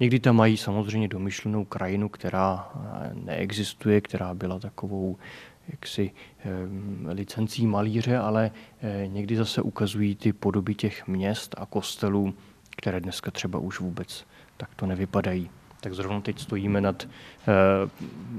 Někdy 0.00 0.20
tam 0.20 0.36
mají 0.36 0.56
samozřejmě 0.56 1.08
domyšlenou 1.08 1.64
krajinu, 1.64 2.08
která 2.08 2.72
eh, 2.74 3.10
neexistuje, 3.14 4.00
která 4.00 4.34
byla 4.34 4.58
takovou 4.58 5.16
jaksi 5.68 6.10
eh, 6.38 6.50
licencí 7.12 7.66
malíře, 7.66 8.18
ale 8.18 8.50
eh, 8.82 9.06
někdy 9.06 9.36
zase 9.36 9.62
ukazují 9.62 10.14
ty 10.14 10.32
podoby 10.32 10.74
těch 10.74 11.06
měst 11.06 11.54
a 11.58 11.66
kostelů, 11.66 12.34
které 12.76 13.00
dneska 13.00 13.30
třeba 13.30 13.58
už 13.58 13.80
vůbec 13.80 14.26
takto 14.56 14.86
nevypadají. 14.86 15.50
Tak 15.80 15.94
zrovna 15.94 16.20
teď 16.20 16.38
stojíme 16.38 16.80
nad 16.80 17.08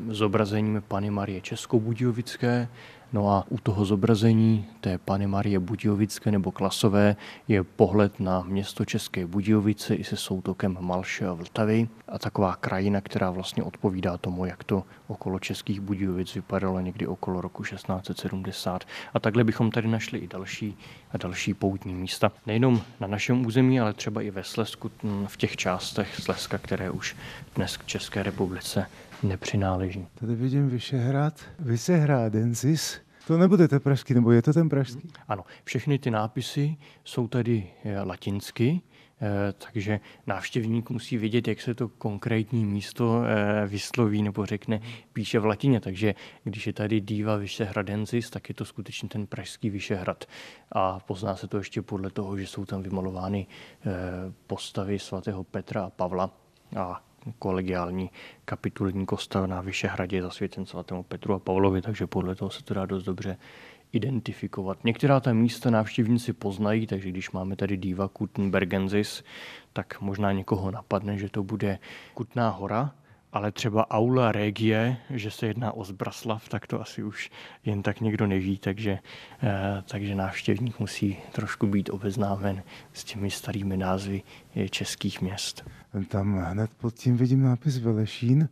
zobrazením 0.09 0.83
Pany 0.87 1.09
Marie 1.09 1.41
Českobudějovické, 1.41 2.67
No 3.13 3.29
a 3.29 3.45
u 3.49 3.57
toho 3.57 3.85
zobrazení 3.85 4.65
té 4.81 4.97
Pany 4.97 5.27
Marie 5.27 5.59
Budějovické 5.59 6.31
nebo 6.31 6.51
Klasové 6.51 7.15
je 7.47 7.63
pohled 7.63 8.19
na 8.19 8.41
město 8.41 8.85
České 8.85 9.27
Budějovice 9.27 9.95
i 9.95 10.03
se 10.03 10.17
soutokem 10.17 10.77
Malše 10.79 11.27
a 11.27 11.33
Vltavy 11.33 11.87
a 12.07 12.19
taková 12.19 12.55
krajina, 12.55 13.01
která 13.01 13.31
vlastně 13.31 13.63
odpovídá 13.63 14.17
tomu, 14.17 14.45
jak 14.45 14.63
to 14.63 14.83
okolo 15.07 15.39
Českých 15.39 15.79
Budějovic 15.79 16.35
vypadalo 16.35 16.79
někdy 16.79 17.07
okolo 17.07 17.41
roku 17.41 17.63
1670. 17.63 18.83
A 19.13 19.19
takhle 19.19 19.43
bychom 19.43 19.71
tady 19.71 19.87
našli 19.87 20.19
i 20.19 20.27
další 20.27 20.77
a 21.11 21.17
další 21.17 21.53
poutní 21.53 21.93
místa. 21.93 22.31
Nejenom 22.45 22.81
na 22.99 23.07
našem 23.07 23.45
území, 23.45 23.79
ale 23.79 23.93
třeba 23.93 24.21
i 24.21 24.31
ve 24.31 24.43
Slesku, 24.43 24.91
v 25.27 25.37
těch 25.37 25.57
částech 25.57 26.15
Sleska, 26.21 26.57
které 26.57 26.89
už 26.89 27.15
dnes 27.55 27.77
k 27.77 27.85
České 27.85 28.23
republice 28.23 28.85
nepřináleží. 29.23 30.07
Tady 30.15 30.35
vidím 30.35 30.69
Vyšehrad, 30.69 31.41
Vysehrádensis. 31.59 33.01
To 33.27 33.37
nebude 33.37 33.67
ten 33.67 33.79
pražský, 33.79 34.13
nebo 34.13 34.31
je 34.31 34.41
to 34.41 34.53
ten 34.53 34.69
pražský? 34.69 35.11
Ano, 35.27 35.43
všechny 35.63 35.99
ty 35.99 36.11
nápisy 36.11 36.77
jsou 37.03 37.27
tady 37.27 37.67
eh, 37.83 38.01
latinsky, 38.01 38.81
eh, 39.21 39.53
takže 39.53 39.99
návštěvník 40.27 40.89
musí 40.89 41.17
vědět, 41.17 41.47
jak 41.47 41.61
se 41.61 41.75
to 41.75 41.89
konkrétní 41.89 42.65
místo 42.65 43.23
eh, 43.23 43.67
vysloví 43.67 44.23
nebo 44.23 44.45
řekne, 44.45 44.81
píše 45.13 45.39
v 45.39 45.45
latině. 45.45 45.79
Takže 45.79 46.15
když 46.43 46.67
je 46.67 46.73
tady 46.73 47.01
Diva 47.01 47.35
Vyšehradensis, 47.35 48.29
tak 48.29 48.49
je 48.49 48.55
to 48.55 48.65
skutečně 48.65 49.09
ten 49.09 49.27
pražský 49.27 49.69
Vyšehrad. 49.69 50.25
A 50.71 50.99
pozná 50.99 51.35
se 51.35 51.47
to 51.47 51.57
ještě 51.57 51.81
podle 51.81 52.09
toho, 52.09 52.37
že 52.37 52.47
jsou 52.47 52.65
tam 52.65 52.83
vymalovány 52.83 53.47
postavy 54.47 54.99
svatého 54.99 55.43
Petra 55.43 55.83
a 55.83 55.89
Pavla 55.89 56.31
a 56.75 57.08
kolegiální 57.39 58.09
kapitulní 58.45 59.05
kostel 59.05 59.47
na 59.47 59.61
Vyšehradě 59.61 60.21
zasvěcen 60.21 60.65
svatému 60.65 61.03
Petru 61.03 61.33
a 61.33 61.39
Pavlovi, 61.39 61.81
takže 61.81 62.07
podle 62.07 62.35
toho 62.35 62.51
se 62.51 62.63
to 62.63 62.73
dá 62.73 62.85
dost 62.85 63.03
dobře 63.03 63.37
identifikovat. 63.93 64.83
Některá 64.83 65.19
ta 65.19 65.33
místa 65.33 65.69
návštěvníci 65.69 66.33
poznají, 66.33 66.87
takže 66.87 67.09
když 67.09 67.31
máme 67.31 67.55
tady 67.55 67.77
Diva 67.77 68.07
Kutenbergensis, 68.07 69.23
tak 69.73 70.01
možná 70.01 70.31
někoho 70.31 70.71
napadne, 70.71 71.17
že 71.17 71.29
to 71.29 71.43
bude 71.43 71.79
Kutná 72.13 72.49
hora, 72.49 72.91
ale 73.33 73.51
třeba 73.51 73.91
Aula 73.91 74.31
Regie, 74.31 74.97
že 75.09 75.31
se 75.31 75.47
jedná 75.47 75.71
o 75.71 75.83
Zbraslav, 75.83 76.49
tak 76.49 76.67
to 76.67 76.81
asi 76.81 77.03
už 77.03 77.29
jen 77.65 77.81
tak 77.81 78.01
někdo 78.01 78.27
neví, 78.27 78.57
takže, 78.57 78.99
eh, 79.43 79.83
takže 79.91 80.15
návštěvník 80.15 80.79
musí 80.79 81.17
trošku 81.31 81.67
být 81.67 81.89
obeznámen 81.89 82.63
s 82.93 83.03
těmi 83.03 83.31
starými 83.31 83.77
názvy 83.77 84.21
eh, 84.55 84.69
českých 84.69 85.21
měst. 85.21 85.69
Tam 86.07 86.37
hned 86.37 86.71
pod 86.77 86.93
tím 86.93 87.17
vidím 87.17 87.43
nápis 87.43 87.77
Velešín. 87.77 88.49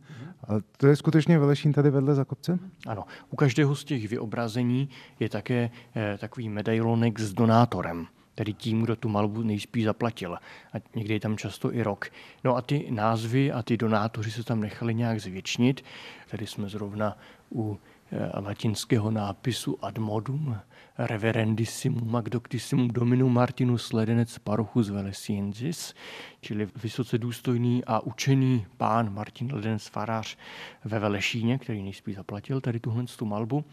A 0.48 0.52
to 0.76 0.86
je 0.86 0.96
skutečně 0.96 1.38
Velešín 1.38 1.72
tady 1.72 1.90
vedle 1.90 2.14
za 2.14 2.24
kopcem? 2.24 2.70
Ano. 2.86 3.04
U 3.30 3.36
každého 3.36 3.76
z 3.76 3.84
těch 3.84 4.08
vyobrazení 4.08 4.88
je 5.20 5.28
také 5.28 5.70
eh, 5.96 6.18
takový 6.18 6.48
medailonek 6.48 7.20
s 7.20 7.32
donátorem 7.32 8.06
tedy 8.38 8.54
tím, 8.54 8.82
kdo 8.82 8.96
tu 8.96 9.08
malbu 9.08 9.42
nejspíš 9.42 9.84
zaplatil. 9.84 10.34
A 10.72 10.76
někdy 10.94 11.14
je 11.14 11.20
tam 11.20 11.36
často 11.36 11.74
i 11.74 11.82
rok. 11.82 12.10
No 12.44 12.56
a 12.56 12.62
ty 12.62 12.86
názvy 12.90 13.52
a 13.52 13.62
ty 13.62 13.76
donátoři 13.76 14.30
se 14.30 14.44
tam 14.44 14.60
nechali 14.60 14.94
nějak 14.94 15.20
zvětšnit. 15.20 15.84
Tady 16.30 16.46
jsme 16.46 16.68
zrovna 16.68 17.18
u 17.52 17.78
eh, 18.12 18.40
latinského 18.40 19.10
nápisu 19.10 19.78
ad 19.82 19.98
modum 19.98 20.56
reverendissimum 20.98 22.16
agdoctissimum 22.16 22.88
dominu 22.88 23.28
Martinus 23.28 23.92
Ledenec 23.92 24.38
parochus 24.38 24.90
Velesiensis, 24.90 25.94
čili 26.40 26.68
vysoce 26.82 27.18
důstojný 27.18 27.84
a 27.84 28.00
učený 28.00 28.66
pán 28.76 29.14
Martin 29.14 29.54
Ledenec 29.54 29.86
farář 29.86 30.36
ve 30.84 30.98
Velešíně, 30.98 31.58
který 31.58 31.82
nejspíš 31.82 32.16
zaplatil 32.16 32.60
tady 32.60 32.80
tuhle 32.80 33.04
tu 33.18 33.26
malbu. 33.26 33.64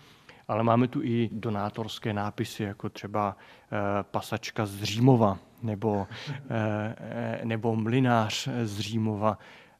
Ale 0.47 0.63
máme 0.63 0.87
tu 0.87 1.03
i 1.03 1.29
donátorské 1.31 2.13
nápisy, 2.13 2.63
jako 2.63 2.89
třeba 2.89 3.37
e, 3.71 4.03
pasačka 4.03 4.65
z 4.65 4.83
Římova 4.83 5.37
nebo, 5.63 6.07
e, 6.49 7.41
nebo 7.43 7.75
mlinář 7.75 8.49
z 8.63 8.79
Římova. 8.79 9.37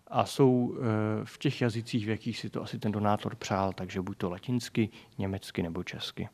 A 0.07 0.25
jsou 0.25 0.77
v 1.24 1.38
těch 1.38 1.62
jazycích, 1.62 2.05
v 2.05 2.10
jakých 2.10 2.39
si 2.39 2.50
to 2.50 2.63
asi 2.63 2.79
ten 2.79 2.91
donátor 2.91 3.36
přál, 3.36 3.74
takže 3.74 4.01
buď 4.01 4.17
to 4.17 4.29
latinsky, 4.29 4.89
německy 5.17 5.63
nebo 5.63 5.84
česky. 5.84 6.29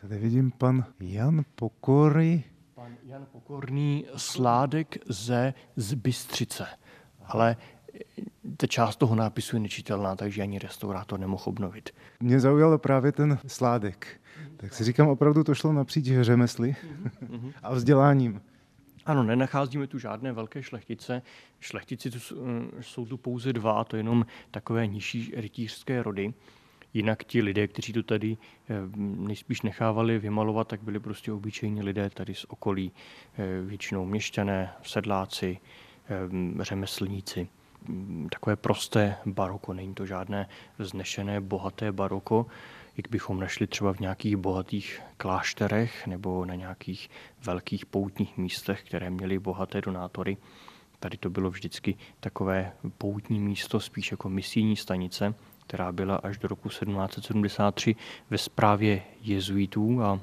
Tady 0.00 0.18
vidím 0.18 0.50
pan 0.50 0.84
Jan 1.00 1.44
Pokory. 1.54 2.44
Pan 2.74 2.96
Jan 3.02 3.26
Pokorný, 3.32 4.06
sládek 4.16 4.98
ze 5.08 5.54
z 5.76 5.94
Bystřice. 5.94 6.66
Ale 7.26 7.56
ta 8.56 8.66
část 8.66 8.96
toho 8.96 9.14
nápisu 9.14 9.56
je 9.56 9.60
nečitelná, 9.60 10.16
takže 10.16 10.42
ani 10.42 10.58
restaurátor 10.58 11.20
nemohl 11.20 11.42
obnovit. 11.46 11.90
Mě 12.20 12.40
zaujal 12.40 12.78
právě 12.78 13.12
ten 13.12 13.38
sládek. 13.46 14.20
Tak 14.56 14.74
si 14.74 14.84
říkám, 14.84 15.08
opravdu 15.08 15.44
to 15.44 15.54
šlo 15.54 15.72
napříč 15.72 16.06
řemesly 16.20 16.76
mhm. 17.28 17.52
a 17.62 17.74
vzděláním. 17.74 18.40
Ano, 19.06 19.22
nenacházíme 19.22 19.86
tu 19.86 19.98
žádné 19.98 20.32
velké 20.32 20.62
šlechtice. 20.62 21.22
Šlechtici 21.60 22.10
tu, 22.10 22.18
jsou 22.80 23.06
tu 23.06 23.16
pouze 23.16 23.52
dva, 23.52 23.84
to 23.84 23.96
jenom 23.96 24.26
takové 24.50 24.86
nižší 24.86 25.32
rytířské 25.36 26.02
rody. 26.02 26.34
Jinak 26.94 27.24
ti 27.24 27.42
lidé, 27.42 27.68
kteří 27.68 27.92
to 27.92 28.02
tady 28.02 28.36
eh, 28.68 28.74
nejspíš 28.96 29.62
nechávali 29.62 30.18
vymalovat, 30.18 30.68
tak 30.68 30.82
byli 30.82 31.00
prostě 31.00 31.32
obyčejní 31.32 31.82
lidé 31.82 32.10
tady 32.10 32.34
z 32.34 32.44
okolí, 32.44 32.92
eh, 33.38 33.60
většinou 33.66 34.04
měšťané, 34.04 34.72
sedláci, 34.82 35.58
eh, 36.08 36.64
řemeslníci. 36.64 37.48
Mm, 37.88 38.28
takové 38.32 38.56
prosté 38.56 39.16
baroko, 39.26 39.72
není 39.72 39.94
to 39.94 40.06
žádné 40.06 40.48
znešené, 40.78 41.40
bohaté 41.40 41.92
baroko, 41.92 42.46
jak 42.96 43.10
bychom 43.10 43.40
našli 43.40 43.66
třeba 43.66 43.92
v 43.92 44.00
nějakých 44.00 44.36
bohatých 44.36 45.00
klášterech 45.16 46.06
nebo 46.06 46.44
na 46.44 46.54
nějakých 46.54 47.10
velkých 47.44 47.86
poutních 47.86 48.36
místech, 48.38 48.82
které 48.82 49.10
měly 49.10 49.38
bohaté 49.38 49.80
donátory. 49.80 50.36
Tady 51.00 51.16
to 51.16 51.30
bylo 51.30 51.50
vždycky 51.50 51.96
takové 52.20 52.72
poutní 52.98 53.40
místo, 53.40 53.80
spíš 53.80 54.10
jako 54.10 54.28
misijní 54.28 54.76
stanice, 54.76 55.34
která 55.66 55.92
byla 55.92 56.16
až 56.16 56.38
do 56.38 56.48
roku 56.48 56.68
1773 56.68 57.96
ve 58.30 58.38
správě 58.38 59.02
jezuitů 59.22 60.02
a 60.02 60.20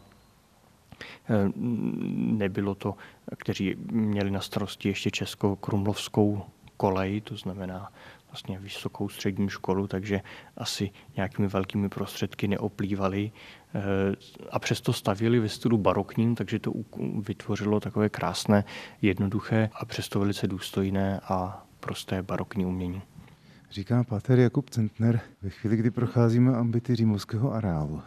e, 1.29 1.51
nebylo 2.37 2.75
to, 2.75 2.95
kteří 3.37 3.75
měli 3.91 4.31
na 4.31 4.41
starosti 4.41 4.89
ještě 4.89 5.11
česko-krumlovskou 5.11 6.45
kolej, 6.77 7.21
to 7.21 7.35
znamená 7.35 7.91
vlastně 8.31 8.59
vysokou 8.59 9.09
střední 9.09 9.49
školu, 9.49 9.87
takže 9.87 10.21
asi 10.57 10.89
nějakými 11.15 11.47
velkými 11.47 11.89
prostředky 11.89 12.47
neoplývali 12.47 13.31
e, 13.75 13.81
a 14.51 14.59
přesto 14.59 14.93
stavili 14.93 15.39
ve 15.39 15.49
stylu 15.49 15.77
barokním, 15.77 16.35
takže 16.35 16.59
to 16.59 16.73
vytvořilo 17.19 17.79
takové 17.79 18.09
krásné, 18.09 18.63
jednoduché 19.01 19.69
a 19.73 19.85
přesto 19.85 20.19
velice 20.19 20.47
důstojné 20.47 21.19
a 21.23 21.65
prosté 21.79 22.23
barokní 22.23 22.65
umění 22.65 23.01
říká 23.71 24.03
Pater 24.03 24.39
Jakub 24.39 24.69
Centner 24.69 25.19
ve 25.41 25.49
chvíli, 25.49 25.77
kdy 25.77 25.91
procházíme 25.91 26.55
ambity 26.55 26.95
římovského 26.95 27.53
areálu. 27.53 28.01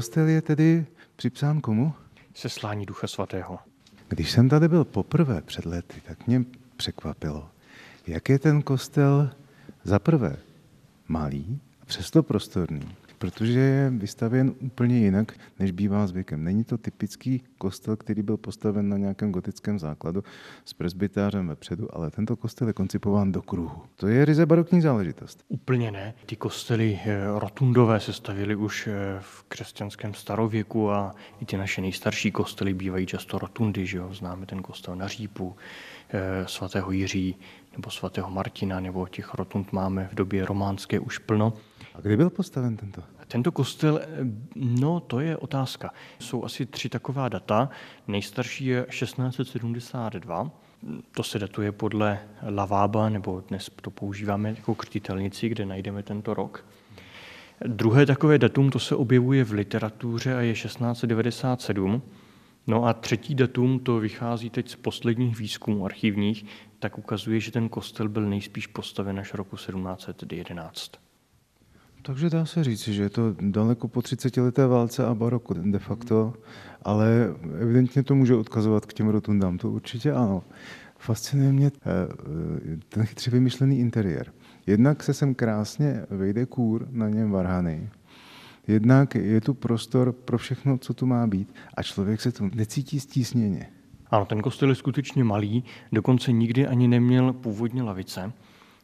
Kostel 0.00 0.28
je 0.28 0.42
tedy 0.42 0.86
připsán 1.16 1.60
komu? 1.60 1.92
Seslání 2.34 2.86
Ducha 2.86 3.06
Svatého. 3.06 3.58
Když 4.08 4.30
jsem 4.30 4.48
tady 4.48 4.68
byl 4.68 4.84
poprvé 4.84 5.42
před 5.42 5.66
lety, 5.66 6.00
tak 6.06 6.26
mě 6.26 6.44
překvapilo, 6.76 7.48
jak 8.06 8.28
je 8.28 8.38
ten 8.38 8.62
kostel 8.62 9.30
za 9.84 9.98
prvé 9.98 10.36
malý, 11.08 11.60
přesto 11.86 12.22
prostorný. 12.22 12.96
Protože 13.20 13.60
je 13.60 13.90
vystavěn 13.90 14.54
úplně 14.60 14.98
jinak, 14.98 15.32
než 15.58 15.70
bývá 15.70 16.06
zvykem. 16.06 16.44
Není 16.44 16.64
to 16.64 16.78
typický 16.78 17.42
kostel, 17.58 17.96
který 17.96 18.22
byl 18.22 18.36
postaven 18.36 18.88
na 18.88 18.96
nějakém 18.96 19.32
gotickém 19.32 19.78
základu 19.78 20.24
s 20.64 20.72
presbytářem 20.72 21.48
vepředu, 21.48 21.96
ale 21.96 22.10
tento 22.10 22.36
kostel 22.36 22.66
je 22.66 22.72
koncipován 22.72 23.32
do 23.32 23.42
kruhu. 23.42 23.82
To 23.96 24.06
je 24.06 24.24
ryze 24.24 24.46
barokní 24.46 24.80
záležitost. 24.80 25.44
Úplně 25.48 25.90
ne. 25.90 26.14
Ty 26.26 26.36
kostely 26.36 27.00
eh, 27.04 27.20
rotundové 27.38 28.00
se 28.00 28.12
stavily 28.12 28.54
už 28.54 28.86
eh, 28.86 28.92
v 29.20 29.44
křesťanském 29.48 30.14
starověku 30.14 30.90
a 30.90 31.14
i 31.40 31.44
ty 31.44 31.56
naše 31.56 31.80
nejstarší 31.80 32.30
kostely 32.30 32.74
bývají 32.74 33.06
často 33.06 33.38
rotundy. 33.38 33.86
Že 33.86 33.98
jo? 33.98 34.14
Známe 34.14 34.46
ten 34.46 34.62
kostel 34.62 34.96
na 34.96 35.08
Řípu, 35.08 35.56
eh, 36.10 36.20
svatého 36.46 36.90
Jiří 36.90 37.36
nebo 37.72 37.90
svatého 37.90 38.30
Martina, 38.30 38.80
nebo 38.80 39.06
těch 39.06 39.34
rotund 39.34 39.72
máme 39.72 40.08
v 40.12 40.14
době 40.14 40.46
románské 40.46 40.98
už 40.98 41.18
plno. 41.18 41.52
A 42.00 42.02
kdy 42.02 42.16
byl 42.16 42.30
postaven 42.30 42.76
tento? 42.76 43.02
Tento 43.28 43.52
kostel, 43.52 44.00
no 44.54 45.00
to 45.00 45.20
je 45.20 45.36
otázka. 45.36 45.90
Jsou 46.18 46.44
asi 46.44 46.66
tři 46.66 46.88
taková 46.88 47.28
data. 47.28 47.70
Nejstarší 48.08 48.66
je 48.66 48.86
1672, 48.90 50.50
to 51.12 51.22
se 51.22 51.38
datuje 51.38 51.72
podle 51.72 52.18
Lavába, 52.48 53.08
nebo 53.08 53.42
dnes 53.48 53.70
to 53.82 53.90
používáme 53.90 54.48
jako 54.48 54.74
křtitelnici, 54.74 55.48
kde 55.48 55.66
najdeme 55.66 56.02
tento 56.02 56.34
rok. 56.34 56.64
Druhé 57.66 58.06
takové 58.06 58.38
datum, 58.38 58.70
to 58.70 58.78
se 58.78 58.96
objevuje 58.96 59.44
v 59.44 59.52
literatuře 59.52 60.36
a 60.36 60.40
je 60.40 60.52
1697. 60.52 62.02
No 62.66 62.84
a 62.84 62.92
třetí 62.92 63.34
datum, 63.34 63.78
to 63.78 63.98
vychází 64.00 64.50
teď 64.50 64.68
z 64.68 64.76
posledních 64.76 65.38
výzkumů 65.38 65.84
archivních, 65.84 66.44
tak 66.78 66.98
ukazuje, 66.98 67.40
že 67.40 67.52
ten 67.52 67.68
kostel 67.68 68.08
byl 68.08 68.28
nejspíš 68.28 68.66
postaven 68.66 69.18
až 69.18 69.34
roku 69.34 69.56
1711. 69.56 71.09
Takže 72.02 72.30
dá 72.30 72.46
se 72.46 72.64
říct, 72.64 72.88
že 72.88 73.02
je 73.02 73.10
to 73.10 73.34
daleko 73.40 73.88
po 73.88 74.02
30 74.02 74.36
leté 74.36 74.66
válce 74.66 75.06
a 75.06 75.14
baroku 75.14 75.54
de 75.54 75.78
facto, 75.78 76.34
ale 76.82 77.34
evidentně 77.60 78.02
to 78.02 78.14
může 78.14 78.34
odkazovat 78.34 78.86
k 78.86 78.92
těm 78.92 79.08
rotundám, 79.08 79.58
to 79.58 79.70
určitě 79.70 80.12
ano. 80.12 80.42
Fascinuje 80.98 81.52
mě 81.52 81.66
eh, 81.66 82.76
ten 82.88 83.04
chytře 83.04 83.30
vymyšlený 83.30 83.78
interiér. 83.78 84.32
Jednak 84.66 85.02
se 85.02 85.14
sem 85.14 85.34
krásně 85.34 86.06
vejde 86.10 86.46
kůr, 86.46 86.88
na 86.90 87.08
něm 87.08 87.30
varhany. 87.30 87.90
Jednak 88.66 89.14
je 89.14 89.40
tu 89.40 89.54
prostor 89.54 90.12
pro 90.12 90.38
všechno, 90.38 90.78
co 90.78 90.94
tu 90.94 91.06
má 91.06 91.26
být 91.26 91.54
a 91.74 91.82
člověk 91.82 92.20
se 92.20 92.32
tu 92.32 92.50
necítí 92.54 93.00
stísněně. 93.00 93.68
Ano, 94.10 94.24
ten 94.24 94.42
kostel 94.42 94.68
je 94.68 94.74
skutečně 94.74 95.24
malý, 95.24 95.64
dokonce 95.92 96.32
nikdy 96.32 96.66
ani 96.66 96.88
neměl 96.88 97.32
původně 97.32 97.82
lavice 97.82 98.32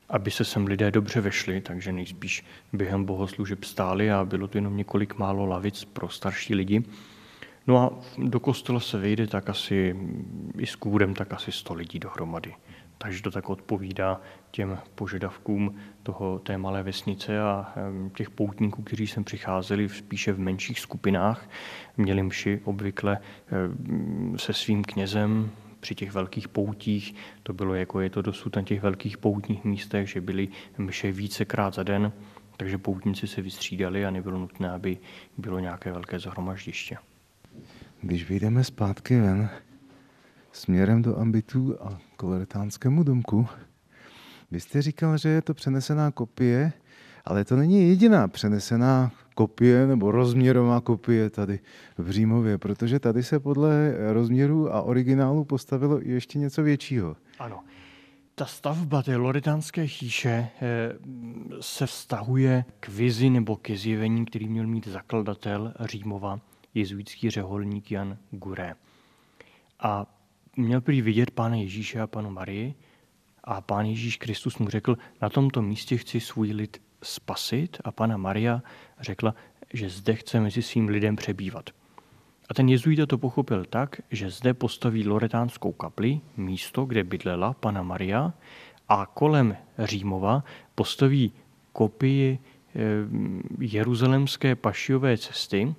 aby 0.08 0.30
se 0.30 0.44
sem 0.44 0.66
lidé 0.66 0.90
dobře 0.90 1.20
vešli, 1.20 1.60
takže 1.60 1.92
nejspíš 1.92 2.44
během 2.72 3.04
bohoslužeb 3.04 3.64
stáli 3.64 4.10
a 4.10 4.24
bylo 4.24 4.48
to 4.48 4.58
jenom 4.58 4.76
několik 4.76 5.18
málo 5.18 5.46
lavic 5.46 5.84
pro 5.84 6.08
starší 6.08 6.54
lidi. 6.54 6.82
No 7.66 7.78
a 7.78 7.90
do 8.18 8.40
kostela 8.40 8.80
se 8.80 8.98
vejde 8.98 9.26
tak 9.26 9.48
asi 9.48 9.96
i 10.58 10.66
s 10.66 10.76
kůrem 10.76 11.14
tak 11.14 11.32
asi 11.32 11.52
100 11.52 11.74
lidí 11.74 11.98
dohromady. 11.98 12.54
Takže 12.98 13.22
to 13.22 13.30
tak 13.30 13.48
odpovídá 13.48 14.20
těm 14.50 14.78
požadavkům 14.94 15.76
toho, 16.02 16.38
té 16.38 16.58
malé 16.58 16.82
vesnice 16.82 17.40
a 17.40 17.74
těch 18.14 18.30
poutníků, 18.30 18.82
kteří 18.82 19.06
sem 19.06 19.24
přicházeli 19.24 19.88
spíše 19.88 20.32
v 20.32 20.38
menších 20.38 20.80
skupinách, 20.80 21.50
měli 21.96 22.22
mši 22.22 22.60
obvykle 22.64 23.18
se 24.36 24.52
svým 24.52 24.84
knězem, 24.84 25.50
při 25.86 25.94
těch 25.94 26.12
velkých 26.12 26.48
poutích, 26.48 27.14
to 27.42 27.52
bylo 27.52 27.74
jako 27.74 28.00
je 28.00 28.10
to 28.10 28.22
dosud 28.22 28.56
na 28.56 28.62
těch 28.62 28.82
velkých 28.82 29.18
poutních 29.18 29.64
místech, 29.64 30.08
že 30.08 30.20
byly 30.20 30.48
mše 30.78 31.12
vícekrát 31.12 31.74
za 31.74 31.82
den, 31.82 32.12
takže 32.56 32.78
poutníci 32.78 33.26
se 33.26 33.42
vystřídali 33.42 34.06
a 34.06 34.10
nebylo 34.10 34.38
nutné, 34.38 34.70
aby 34.70 34.98
bylo 35.38 35.58
nějaké 35.58 35.92
velké 35.92 36.18
zhromaždiště. 36.18 36.96
Když 38.02 38.28
vyjdeme 38.28 38.64
zpátky 38.64 39.20
ven, 39.20 39.50
směrem 40.52 41.02
do 41.02 41.18
ambitů 41.18 41.76
a 41.82 41.98
koleretánskému 42.16 43.02
domku, 43.02 43.46
vy 44.50 44.60
jste 44.60 44.82
říkal, 44.82 45.18
že 45.18 45.28
je 45.28 45.42
to 45.42 45.54
přenesená 45.54 46.10
kopie, 46.10 46.72
ale 47.24 47.44
to 47.44 47.56
není 47.56 47.88
jediná 47.88 48.28
přenesená 48.28 49.12
kopie 49.36 49.86
nebo 49.86 50.10
rozměrová 50.10 50.80
kopie 50.80 51.30
tady 51.30 51.60
v 51.98 52.10
Římově, 52.10 52.58
protože 52.58 53.00
tady 53.00 53.22
se 53.22 53.40
podle 53.40 53.94
rozměru 54.12 54.74
a 54.74 54.82
originálu 54.82 55.44
postavilo 55.44 56.00
ještě 56.02 56.38
něco 56.38 56.62
většího. 56.62 57.16
Ano. 57.38 57.60
Ta 58.34 58.46
stavba 58.46 59.02
té 59.02 59.16
loretánské 59.16 59.86
chýše 59.86 60.30
eh, 60.30 60.48
se 61.60 61.86
vztahuje 61.86 62.64
k 62.80 62.88
vizi 62.88 63.30
nebo 63.30 63.56
ke 63.56 63.76
zjevení, 63.76 64.24
který 64.24 64.48
měl 64.48 64.66
mít 64.66 64.86
zakladatel 64.86 65.74
Římova, 65.80 66.40
jezuitský 66.74 67.30
řeholník 67.30 67.90
Jan 67.90 68.16
Guré. 68.30 68.74
A 69.80 70.06
měl 70.56 70.80
prý 70.80 71.02
vidět 71.02 71.30
pána 71.30 71.56
Ježíše 71.56 72.00
a 72.00 72.06
panu 72.06 72.30
Marii 72.30 72.74
a 73.44 73.60
pán 73.60 73.86
Ježíš 73.86 74.16
Kristus 74.16 74.58
mu 74.58 74.68
řekl, 74.68 74.96
na 75.22 75.28
tomto 75.28 75.62
místě 75.62 75.96
chci 75.96 76.20
svůj 76.20 76.52
lid 76.52 76.85
spasit 77.06 77.76
a 77.84 77.92
pana 77.92 78.16
Maria 78.16 78.62
řekla, 79.00 79.34
že 79.72 79.88
zde 79.88 80.14
chce 80.14 80.40
mezi 80.40 80.62
svým 80.62 80.88
lidem 80.88 81.16
přebývat. 81.16 81.70
A 82.48 82.54
ten 82.54 82.68
jezuita 82.68 83.06
to 83.06 83.18
pochopil 83.18 83.64
tak, 83.64 84.00
že 84.10 84.30
zde 84.30 84.54
postaví 84.54 85.08
loretánskou 85.08 85.72
kapli, 85.72 86.20
místo, 86.36 86.84
kde 86.84 87.04
bydlela 87.04 87.52
pana 87.52 87.82
Maria, 87.82 88.32
a 88.88 89.06
kolem 89.06 89.56
Římova 89.78 90.44
postaví 90.74 91.32
kopii 91.72 92.38
eh, 92.38 92.78
jeruzalemské 93.60 94.54
pašiové 94.54 95.18
cesty, 95.18 95.74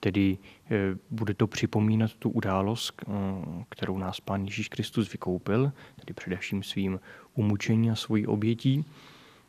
tedy 0.00 0.38
eh, 0.70 0.98
bude 1.10 1.34
to 1.34 1.46
připomínat 1.46 2.14
tu 2.14 2.30
událost, 2.30 3.02
eh, 3.02 3.12
kterou 3.68 3.98
nás 3.98 4.20
pán 4.20 4.44
Ježíš 4.44 4.68
Kristus 4.68 5.12
vykoupil, 5.12 5.72
tedy 6.00 6.14
především 6.14 6.62
svým 6.62 7.00
umučení 7.34 7.90
a 7.90 7.94
svojí 7.94 8.26
obětí. 8.26 8.84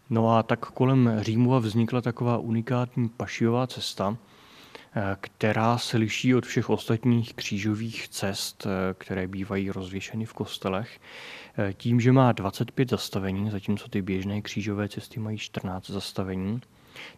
No 0.09 0.37
a 0.37 0.43
tak 0.43 0.59
kolem 0.59 1.11
Římova 1.19 1.59
vznikla 1.59 2.01
taková 2.01 2.37
unikátní 2.37 3.09
pašiová 3.09 3.67
cesta, 3.67 4.17
eh, 4.95 5.17
která 5.21 5.77
se 5.77 5.97
liší 5.97 6.35
od 6.35 6.45
všech 6.45 6.69
ostatních 6.69 7.33
křížových 7.33 8.07
cest, 8.09 8.65
eh, 8.65 8.93
které 8.93 9.27
bývají 9.27 9.71
rozvěšeny 9.71 10.25
v 10.25 10.33
kostelech, 10.33 10.99
eh, 11.57 11.73
tím, 11.73 11.99
že 11.99 12.11
má 12.11 12.31
25 12.31 12.89
zastavení, 12.89 13.51
zatímco 13.51 13.87
ty 13.87 14.01
běžné 14.01 14.41
křížové 14.41 14.89
cesty 14.89 15.19
mají 15.19 15.37
14 15.37 15.89
zastavení. 15.89 16.61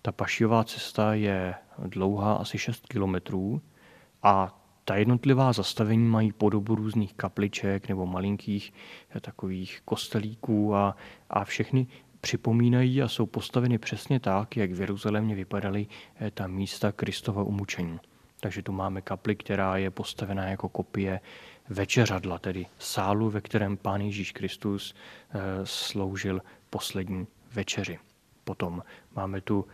Ta 0.01 0.11
pašiová 0.11 0.63
cesta 0.63 1.13
je 1.13 1.55
dlouhá 1.77 2.33
asi 2.33 2.57
6 2.57 2.87
kilometrů 2.87 3.61
a 4.23 4.55
ta 4.85 4.95
jednotlivá 4.95 5.53
zastavení 5.53 6.07
mají 6.07 6.31
podobu 6.31 6.75
různých 6.75 7.13
kapliček 7.13 7.89
nebo 7.89 8.05
malinkých 8.05 8.73
takových 9.21 9.81
kostelíků 9.85 10.75
a, 10.75 10.95
a 11.29 11.43
všechny 11.43 11.87
připomínají 12.21 13.01
a 13.01 13.07
jsou 13.07 13.25
postaveny 13.25 13.77
přesně 13.77 14.19
tak, 14.19 14.57
jak 14.57 14.71
v 14.71 14.81
Jeruzalémě 14.81 15.35
vypadaly 15.35 15.87
eh, 16.19 16.31
ta 16.31 16.47
místa 16.47 16.91
Kristova 16.91 17.43
umučení. 17.43 17.99
Takže 18.39 18.63
tu 18.63 18.71
máme 18.71 19.01
kapli, 19.01 19.35
která 19.35 19.77
je 19.77 19.91
postavená 19.91 20.47
jako 20.47 20.69
kopie 20.69 21.19
večeřadla, 21.69 22.39
tedy 22.39 22.65
sálu, 22.77 23.29
ve 23.29 23.41
kterém 23.41 23.77
Pán 23.77 24.01
Ježíš 24.01 24.31
Kristus 24.31 24.95
eh, 24.95 25.39
sloužil 25.63 26.41
poslední 26.69 27.27
večeři. 27.53 27.99
Potom 28.43 28.83
máme 29.15 29.41
tu 29.41 29.67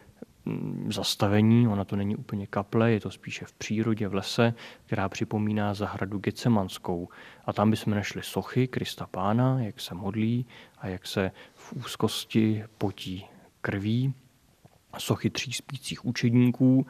zastavení, 0.90 1.68
ona 1.68 1.86
to 1.86 1.96
není 1.96 2.16
úplně 2.16 2.48
kaple, 2.48 2.92
je 2.92 3.00
to 3.00 3.12
spíše 3.12 3.46
v 3.46 3.54
přírodě, 3.54 4.08
v 4.08 4.14
lese, 4.14 4.54
která 4.86 5.10
připomíná 5.10 5.74
zahradu 5.74 6.18
Gecemanskou. 6.18 7.10
A 7.46 7.54
tam 7.54 7.72
bychom 7.72 7.94
našli 7.94 8.24
sochy 8.24 8.68
Krista 8.68 9.08
Pána, 9.08 9.60
jak 9.60 9.80
se 9.80 9.96
modlí 9.96 10.46
a 10.78 10.88
jak 10.88 11.08
se 11.08 11.32
v 11.56 11.74
úzkosti 11.74 12.64
potí 12.78 13.26
krví, 13.62 14.14
sochy 14.98 15.30
tří 15.30 15.54
spících 15.54 16.06
učedníků 16.06 16.86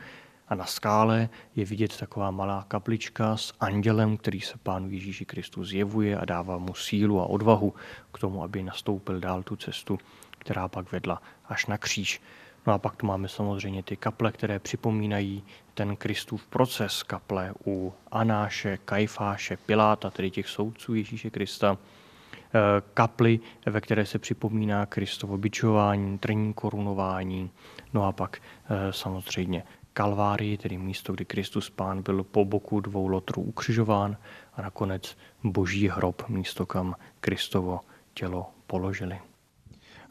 a 0.48 0.56
na 0.56 0.66
skále 0.66 1.30
je 1.56 1.66
vidět 1.66 1.98
taková 1.98 2.32
malá 2.32 2.66
kaplička 2.68 3.38
s 3.38 3.54
andělem, 3.60 4.18
který 4.18 4.42
se 4.42 4.58
pánu 4.64 4.90
Ježíši 4.90 5.26
Kristu 5.26 5.64
zjevuje 5.64 6.18
a 6.18 6.26
dává 6.26 6.58
mu 6.58 6.74
sílu 6.74 7.22
a 7.22 7.26
odvahu 7.26 7.74
k 8.12 8.20
tomu, 8.20 8.44
aby 8.44 8.64
nastoupil 8.64 9.20
dál 9.20 9.44
tu 9.44 9.56
cestu, 9.56 9.98
která 10.38 10.68
pak 10.68 10.92
vedla 10.92 11.22
až 11.46 11.66
na 11.66 11.78
kříž. 11.78 12.22
No 12.68 12.74
a 12.74 12.78
pak 12.78 12.96
tu 12.96 13.06
máme 13.06 13.28
samozřejmě 13.28 13.84
ty 13.84 13.96
kaple, 13.96 14.32
které 14.32 14.60
připomínají 14.60 15.44
ten 15.74 15.96
Kristův 15.96 16.48
proces. 16.48 17.04
Kaple 17.04 17.54
u 17.66 17.94
Anáše, 18.12 18.78
Kajfáše, 18.86 19.58
Piláta, 19.58 20.10
tedy 20.10 20.32
těch 20.32 20.48
soudců 20.48 20.94
Ježíše 20.94 21.30
Krista, 21.30 21.78
eh, 21.78 22.82
kaply, 22.94 23.40
ve 23.66 23.82
které 23.82 24.06
se 24.06 24.20
připomíná 24.20 24.86
Kristovo 24.86 25.38
bičování, 25.38 26.18
trní 26.18 26.54
korunování, 26.54 27.52
no 27.94 28.04
a 28.04 28.12
pak 28.12 28.38
eh, 28.70 28.94
samozřejmě 28.94 29.64
Kalvárii, 29.94 30.58
tedy 30.58 30.78
místo, 30.78 31.14
kdy 31.14 31.26
Kristus 31.26 31.70
Pán 31.70 32.02
byl 32.02 32.24
po 32.24 32.46
boku 32.46 32.80
dvou 32.80 33.08
lotrů 33.08 33.42
ukřižován 33.42 34.18
a 34.54 34.62
nakonec 34.62 35.18
boží 35.44 35.90
hrob, 35.90 36.30
místo, 36.30 36.66
kam 36.66 36.96
Kristovo 37.20 37.80
tělo 38.14 38.50
položili. 38.68 39.20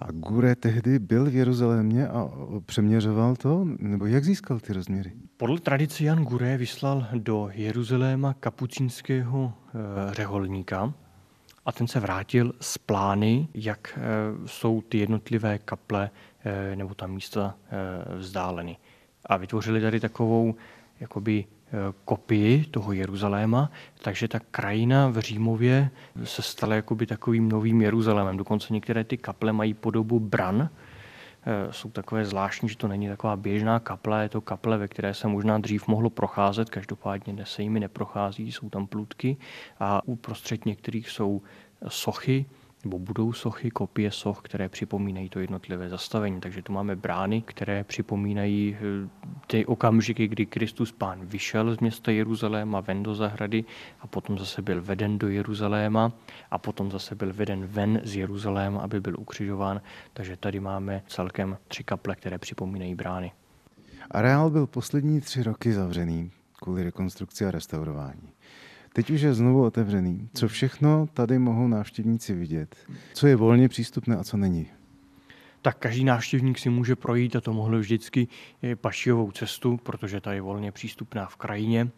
A 0.04 0.12
Gure 0.12 0.56
tehdy 0.56 0.98
byl 0.98 1.30
v 1.30 1.34
Jeruzalémě 1.34 2.08
a 2.08 2.30
přeměřoval 2.66 3.36
to? 3.36 3.66
Nebo 3.78 4.06
jak 4.06 4.24
získal 4.24 4.60
ty 4.60 4.72
rozměry? 4.72 5.12
Podle 5.36 5.60
tradice 5.60 6.04
Jan 6.04 6.24
Gure 6.24 6.56
vyslal 6.56 7.06
do 7.14 7.50
Jeruzaléma 7.52 8.34
kapucínského 8.34 9.52
e, 10.10 10.14
řeholníka 10.14 10.94
a 11.66 11.72
ten 11.72 11.86
se 11.86 12.00
vrátil 12.00 12.52
s 12.60 12.78
plány, 12.78 13.48
jak 13.54 13.98
e, 13.98 14.00
jsou 14.48 14.80
ty 14.80 14.98
jednotlivé 14.98 15.58
kaple 15.58 16.10
e, 16.44 16.76
nebo 16.76 16.94
ta 16.94 17.06
místa 17.06 17.54
e, 17.70 18.18
vzdáleny. 18.18 18.76
A 19.26 19.36
vytvořili 19.36 19.80
tady 19.80 20.00
takovou 20.00 20.54
jakoby 21.00 21.44
kopii 22.04 22.64
toho 22.64 22.92
Jeruzaléma, 22.92 23.70
takže 24.02 24.28
ta 24.28 24.40
krajina 24.50 25.08
v 25.08 25.18
Římově 25.18 25.90
se 26.24 26.42
stala 26.42 26.74
jakoby 26.74 27.06
takovým 27.06 27.48
novým 27.48 27.82
Jeruzalémem. 27.82 28.36
Dokonce 28.36 28.74
některé 28.74 29.04
ty 29.04 29.16
kaple 29.16 29.52
mají 29.52 29.74
podobu 29.74 30.20
bran, 30.20 30.68
jsou 31.70 31.90
takové 31.90 32.24
zvláštní, 32.24 32.68
že 32.68 32.76
to 32.76 32.88
není 32.88 33.08
taková 33.08 33.36
běžná 33.36 33.78
kaple, 33.78 34.22
je 34.22 34.28
to 34.28 34.40
kaple, 34.40 34.78
ve 34.78 34.88
které 34.88 35.14
se 35.14 35.28
možná 35.28 35.58
dřív 35.58 35.88
mohlo 35.88 36.10
procházet, 36.10 36.70
každopádně 36.70 37.32
dnes 37.32 37.50
se 37.50 37.62
jimi 37.62 37.80
neprochází, 37.80 38.52
jsou 38.52 38.68
tam 38.68 38.86
plutky 38.86 39.36
a 39.80 40.00
uprostřed 40.04 40.66
některých 40.66 41.10
jsou 41.10 41.42
sochy, 41.88 42.46
nebo 42.84 42.98
budou 42.98 43.32
sochy, 43.32 43.70
kopie 43.70 44.10
soch, 44.10 44.40
které 44.42 44.68
připomínají 44.68 45.28
to 45.28 45.40
jednotlivé 45.40 45.88
zastavení. 45.88 46.40
Takže 46.40 46.62
tu 46.62 46.72
máme 46.72 46.96
brány, 46.96 47.42
které 47.42 47.84
připomínají 47.84 48.76
eh, 48.76 49.08
ty 49.46 49.66
okamžiky, 49.66 50.28
kdy 50.28 50.46
Kristus 50.46 50.92
Pán 50.92 51.26
vyšel 51.26 51.74
z 51.74 51.78
města 51.78 52.10
Jeruzaléma 52.10 52.80
ven 52.80 53.02
do 53.02 53.14
zahrady 53.14 53.64
a 54.00 54.06
potom 54.06 54.38
zase 54.38 54.62
byl 54.62 54.82
veden 54.82 55.18
do 55.18 55.28
Jeruzaléma 55.28 56.12
a 56.50 56.58
potom 56.58 56.90
zase 56.90 57.14
byl 57.14 57.32
veden 57.32 57.66
ven 57.66 58.00
z 58.04 58.16
Jeruzaléma, 58.16 58.80
aby 58.80 59.00
byl 59.00 59.14
ukřižován. 59.18 59.80
Takže 60.12 60.36
tady 60.36 60.60
máme 60.60 61.02
celkem 61.06 61.58
tři 61.68 61.84
kaple, 61.84 62.16
které 62.16 62.38
připomínají 62.38 62.94
brány. 62.94 63.32
Areál 64.10 64.50
byl 64.50 64.66
poslední 64.66 65.20
tři 65.20 65.42
roky 65.42 65.72
zavřený 65.72 66.30
kvůli 66.62 66.84
rekonstrukci 66.84 67.46
a 67.46 67.50
restaurování. 67.50 68.33
Teď 68.94 69.10
už 69.10 69.20
je 69.20 69.34
znovu 69.34 69.64
otevřený. 69.64 70.28
Co 70.34 70.48
všechno 70.48 71.06
tady 71.14 71.38
mohou 71.38 71.68
návštěvníci 71.68 72.34
vidět? 72.34 72.76
Co 73.14 73.26
je 73.26 73.36
volně 73.36 73.68
přístupné 73.68 74.16
a 74.16 74.24
co 74.24 74.36
není? 74.36 74.66
tak 75.64 75.78
každý 75.78 76.04
návštěvník 76.04 76.58
si 76.58 76.70
může 76.70 76.96
projít 76.96 77.36
a 77.36 77.40
to 77.40 77.52
mohl 77.52 77.78
vždycky 77.78 78.28
pašijovou 78.74 79.30
cestu, 79.30 79.76
protože 79.76 80.20
ta 80.20 80.32
je 80.32 80.40
volně 80.40 80.72
přístupná 80.72 81.26
v 81.26 81.36
krajině. 81.36 81.88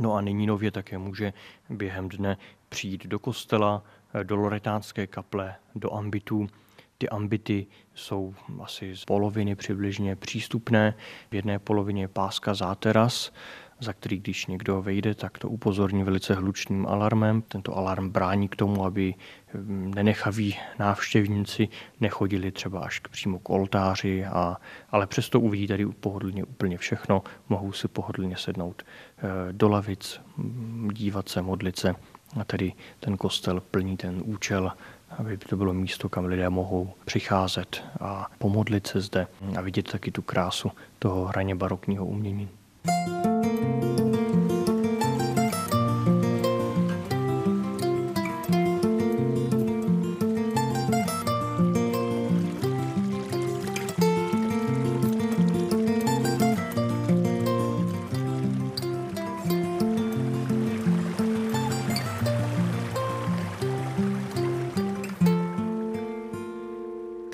No 0.00 0.14
a 0.14 0.20
nyní 0.20 0.46
nově 0.46 0.70
také 0.70 0.98
může 0.98 1.32
během 1.70 2.08
dne 2.08 2.36
přijít 2.68 3.06
do 3.06 3.18
kostela, 3.18 3.82
do 4.22 4.36
Loretánské 4.36 5.06
kaple, 5.06 5.54
do 5.74 5.94
ambitů. 5.94 6.46
Ty 6.98 7.08
ambity 7.08 7.66
jsou 7.94 8.34
asi 8.62 8.96
z 8.96 9.04
poloviny 9.04 9.56
přibližně 9.56 10.16
přístupné. 10.16 10.94
V 11.30 11.34
jedné 11.34 11.58
polovině 11.58 12.02
je 12.02 12.08
páska 12.08 12.54
záteras, 12.54 13.32
za 13.80 13.92
který 13.92 14.18
když 14.18 14.46
někdo 14.46 14.82
vejde, 14.82 15.14
tak 15.14 15.38
to 15.38 15.48
upozorní 15.48 16.04
velice 16.04 16.34
hlučným 16.34 16.86
alarmem. 16.86 17.42
Tento 17.42 17.76
alarm 17.76 18.10
brání 18.10 18.48
k 18.48 18.56
tomu, 18.56 18.84
aby 18.84 19.14
hm, 19.54 19.92
nenechaví 19.94 20.56
návštěvníci 20.78 21.68
nechodili 22.00 22.52
třeba 22.52 22.80
až 22.80 22.98
k 22.98 23.08
přímo 23.08 23.38
k 23.38 23.50
oltáři, 23.50 24.24
a, 24.24 24.56
ale 24.90 25.06
přesto 25.06 25.40
uvidí 25.40 25.66
tady 25.66 25.86
pohodlně 25.86 26.44
úplně 26.44 26.78
všechno, 26.78 27.22
mohou 27.48 27.72
si 27.72 27.88
pohodlně 27.88 28.36
sednout 28.36 28.82
eh, 28.82 29.52
do 29.52 29.68
lavic, 29.68 30.20
hm, 30.36 30.88
dívat 30.92 31.28
se, 31.28 31.42
modlit 31.42 31.78
se. 31.78 31.94
A 32.40 32.44
tedy 32.44 32.72
ten 33.00 33.16
kostel 33.16 33.60
plní 33.60 33.96
ten 33.96 34.22
účel, 34.24 34.72
aby 35.18 35.36
to 35.36 35.56
bylo 35.56 35.72
místo, 35.72 36.08
kam 36.08 36.24
lidé 36.24 36.50
mohou 36.50 36.92
přicházet 37.04 37.84
a 38.00 38.26
pomodlit 38.38 38.86
se 38.86 39.00
zde 39.00 39.26
a 39.58 39.60
vidět 39.60 39.90
taky 39.90 40.10
tu 40.10 40.22
krásu 40.22 40.70
toho 40.98 41.24
hraně 41.24 41.54
barokního 41.54 42.06
umění. 42.06 42.48
thank 42.86 43.26
you 43.26 43.29
Thank 43.60 44.00
you. 44.00 44.09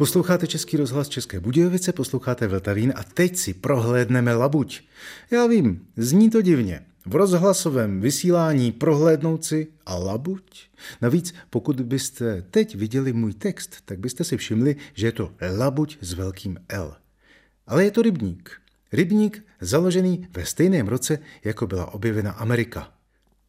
Posloucháte 0.07 0.47
Český 0.47 0.77
rozhlas 0.77 1.09
České 1.09 1.41
Budějovice, 1.41 1.93
posloucháte 1.93 2.47
Vltavín 2.47 2.93
a 2.97 3.05
teď 3.05 3.37
si 3.37 3.55
prohlédneme 3.55 4.35
Labuť. 4.35 4.81
Já 5.31 5.47
vím, 5.47 5.87
zní 5.97 6.31
to 6.31 6.43
divně. 6.43 6.87
V 7.07 7.15
rozhlasovém 7.15 8.01
vysílání 8.01 8.73
prohlédnout 8.73 9.45
si 9.45 9.67
a 9.87 9.97
Labuť? 9.97 10.69
Navíc, 11.03 11.35
pokud 11.51 11.81
byste 11.81 12.43
teď 12.51 12.75
viděli 12.75 13.13
můj 13.13 13.33
text, 13.33 13.77
tak 13.85 13.99
byste 13.99 14.25
si 14.25 14.37
všimli, 14.37 14.77
že 14.95 15.07
je 15.07 15.13
to 15.13 15.33
Labuť 15.59 15.99
s 16.01 16.13
velkým 16.13 16.59
L. 16.69 16.97
Ale 17.67 17.85
je 17.85 17.91
to 17.91 18.03
rybník. 18.03 18.51
Rybník 18.93 19.45
založený 19.61 20.29
ve 20.31 20.47
stejném 20.47 20.89
roce, 20.89 21.19
jako 21.45 21.67
byla 21.67 21.95
objevena 21.95 22.31
Amerika. 22.33 22.96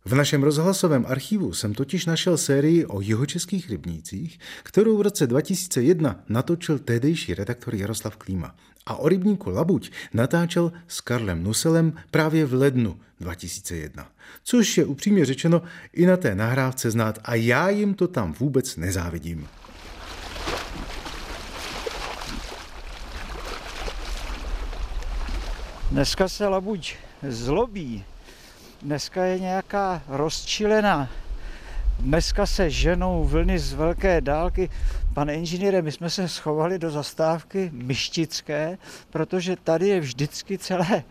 V 0.07 0.15
našem 0.15 0.43
rozhlasovém 0.43 1.05
archivu 1.07 1.53
jsem 1.53 1.73
totiž 1.73 2.05
našel 2.05 2.37
sérii 2.37 2.85
o 2.85 3.01
jihočeských 3.01 3.69
rybnících, 3.69 4.39
kterou 4.63 4.97
v 4.97 5.01
roce 5.01 5.27
2001 5.27 6.23
natočil 6.29 6.79
tehdejší 6.79 7.33
redaktor 7.33 7.75
Jaroslav 7.75 8.15
Klíma. 8.15 8.55
A 8.85 8.95
o 8.95 9.09
rybníku 9.09 9.49
Labuť 9.49 9.91
natáčel 10.13 10.71
s 10.87 11.01
Karlem 11.01 11.43
Nuselem 11.43 11.93
právě 12.11 12.45
v 12.45 12.53
lednu 12.53 12.99
2001. 13.19 14.07
Což 14.43 14.77
je 14.77 14.85
upřímně 14.85 15.25
řečeno 15.25 15.61
i 15.93 16.05
na 16.05 16.17
té 16.17 16.35
nahrávce 16.35 16.91
znát 16.91 17.19
a 17.23 17.35
já 17.35 17.69
jim 17.69 17.93
to 17.93 18.07
tam 18.07 18.33
vůbec 18.33 18.75
nezávidím. 18.75 19.47
Dneska 25.91 26.27
se 26.27 26.47
Labuť 26.47 26.95
zlobí, 27.29 28.03
Dneska 28.81 29.23
je 29.23 29.39
nějaká 29.39 30.01
rozčilená. 30.07 31.09
Dneska 31.99 32.45
se 32.45 32.69
ženou 32.69 33.23
vlny 33.23 33.59
z 33.59 33.73
velké 33.73 34.21
dálky. 34.21 34.69
Pane 35.13 35.33
inženýre, 35.33 35.81
my 35.81 35.91
jsme 35.91 36.09
se 36.09 36.27
schovali 36.27 36.79
do 36.79 36.91
zastávky 36.91 37.69
Myštické, 37.73 38.77
protože 39.09 39.55
tady 39.55 39.87
je 39.87 39.99
vždycky 39.99 40.57
celé 40.57 41.03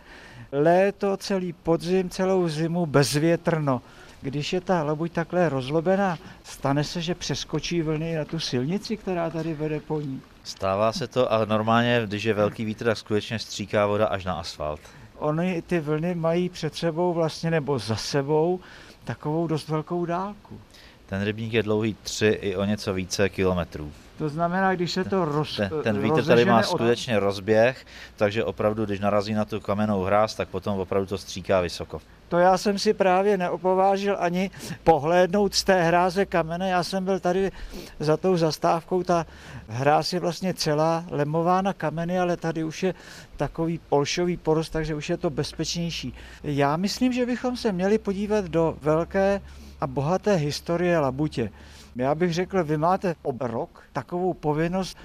léto, 0.51 1.17
celý 1.17 1.53
podzim, 1.53 2.09
celou 2.09 2.47
zimu 2.47 2.85
bezvětrno. 2.85 3.81
Když 4.21 4.53
je 4.53 4.61
ta 4.61 4.83
labuť 4.83 5.11
takhle 5.11 5.49
rozlobená, 5.49 6.17
stane 6.43 6.83
se, 6.83 7.01
že 7.01 7.15
přeskočí 7.15 7.81
vlny 7.81 8.15
na 8.15 8.25
tu 8.25 8.39
silnici, 8.39 8.97
která 8.97 9.29
tady 9.29 9.53
vede 9.53 9.79
po 9.79 10.01
ní. 10.01 10.21
Stává 10.43 10.91
se 10.91 11.07
to 11.07 11.33
a 11.33 11.45
normálně, 11.45 12.01
když 12.05 12.23
je 12.23 12.33
velký 12.33 12.65
vítr, 12.65 12.85
tak 12.85 12.97
skutečně 12.97 13.39
stříká 13.39 13.85
voda 13.85 14.07
až 14.07 14.25
na 14.25 14.33
asfalt. 14.33 14.79
Ony 15.19 15.61
ty 15.61 15.79
vlny 15.79 16.15
mají 16.15 16.49
před 16.49 16.75
sebou 16.75 17.13
vlastně 17.13 17.51
nebo 17.51 17.79
za 17.79 17.95
sebou 17.95 18.59
takovou 19.03 19.47
dost 19.47 19.67
velkou 19.67 20.05
dálku. 20.05 20.59
Ten 21.05 21.21
rybník 21.21 21.53
je 21.53 21.63
dlouhý 21.63 21.95
3 22.03 22.27
i 22.27 22.55
o 22.55 22.65
něco 22.65 22.93
více 22.93 23.29
kilometrů. 23.29 23.91
To 24.17 24.29
znamená, 24.29 24.75
když 24.75 24.91
se 24.91 25.03
to 25.03 25.25
roz, 25.25 25.55
Ten, 25.55 25.71
ten 25.83 26.01
vítr 26.01 26.25
tady 26.25 26.45
má 26.45 26.63
skutečně 26.63 27.17
od... 27.17 27.19
rozběh, 27.19 27.85
takže 28.15 28.43
opravdu, 28.43 28.85
když 28.85 28.99
narazí 28.99 29.33
na 29.33 29.45
tu 29.45 29.59
kamennou 29.59 30.03
hráz, 30.03 30.35
tak 30.35 30.49
potom 30.49 30.79
opravdu 30.79 31.05
to 31.07 31.17
stříká 31.17 31.61
vysoko. 31.61 32.01
To 32.29 32.37
já 32.37 32.57
jsem 32.57 32.79
si 32.79 32.93
právě 32.93 33.37
neopovážil 33.37 34.15
ani 34.19 34.51
pohlédnout 34.83 35.55
z 35.55 35.63
té 35.63 35.83
hráze 35.83 36.25
kamene. 36.25 36.69
Já 36.69 36.83
jsem 36.83 37.05
byl 37.05 37.19
tady 37.19 37.51
za 37.99 38.17
tou 38.17 38.37
zastávkou. 38.37 39.03
Ta 39.03 39.25
hráz 39.67 40.13
je 40.13 40.19
vlastně 40.19 40.53
celá 40.53 41.05
lemována 41.09 41.73
kameny, 41.73 42.19
ale 42.19 42.37
tady 42.37 42.63
už 42.63 42.83
je 42.83 42.93
takový 43.37 43.79
polšový 43.89 44.37
porost, 44.37 44.69
takže 44.69 44.95
už 44.95 45.09
je 45.09 45.17
to 45.17 45.29
bezpečnější. 45.29 46.13
Já 46.43 46.77
myslím, 46.77 47.13
že 47.13 47.25
bychom 47.25 47.57
se 47.57 47.71
měli 47.71 47.97
podívat 47.97 48.45
do 48.45 48.77
velké 48.81 49.41
a 49.81 49.87
bohaté 49.87 50.35
historie 50.35 50.99
Labutě. 50.99 51.49
Já 51.95 52.15
bych 52.15 52.33
řekl, 52.33 52.63
vy 52.63 52.77
máte 52.77 53.15
ob 53.23 53.41
rok 53.41 53.83
takovou 53.93 54.33
povinnost 54.33 54.97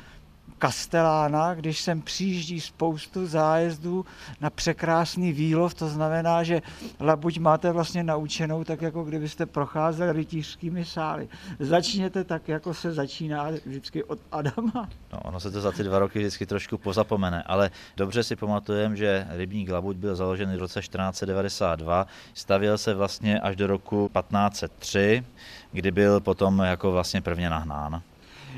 Kastelána, 0.62 1.54
když 1.54 1.80
sem 1.80 2.02
přijíždí 2.02 2.60
spoustu 2.60 3.26
zájezdů 3.26 4.04
na 4.40 4.50
překrásný 4.50 5.32
výlov, 5.32 5.74
to 5.74 5.88
znamená, 5.88 6.42
že 6.42 6.62
labuť 7.00 7.38
máte 7.38 7.72
vlastně 7.72 8.04
naučenou, 8.04 8.64
tak 8.64 8.82
jako 8.82 9.04
kdybyste 9.04 9.46
procházeli 9.46 10.12
rytířskými 10.12 10.84
sály. 10.84 11.28
Začněte 11.58 12.24
tak, 12.24 12.48
jako 12.48 12.74
se 12.74 12.92
začíná 12.92 13.48
vždycky 13.66 14.04
od 14.04 14.18
Adama. 14.32 14.88
No, 15.12 15.20
ono 15.22 15.40
se 15.40 15.50
to 15.50 15.60
za 15.60 15.72
ty 15.72 15.82
dva 15.82 15.98
roky 15.98 16.18
vždycky 16.18 16.46
trošku 16.46 16.78
pozapomene, 16.78 17.42
ale 17.42 17.70
dobře 17.96 18.22
si 18.22 18.36
pamatujeme, 18.36 18.96
že 18.96 19.26
rybník 19.30 19.70
Labuť 19.70 19.96
byl 19.96 20.16
založen 20.16 20.56
v 20.56 20.58
roce 20.58 20.80
1492, 20.80 22.06
stavěl 22.34 22.78
se 22.78 22.94
vlastně 22.94 23.40
až 23.40 23.56
do 23.56 23.66
roku 23.66 24.10
1503, 24.14 25.24
kdy 25.72 25.90
byl 25.90 26.20
potom 26.20 26.58
jako 26.58 26.92
vlastně 26.92 27.20
prvně 27.20 27.50
nahnán. 27.50 28.02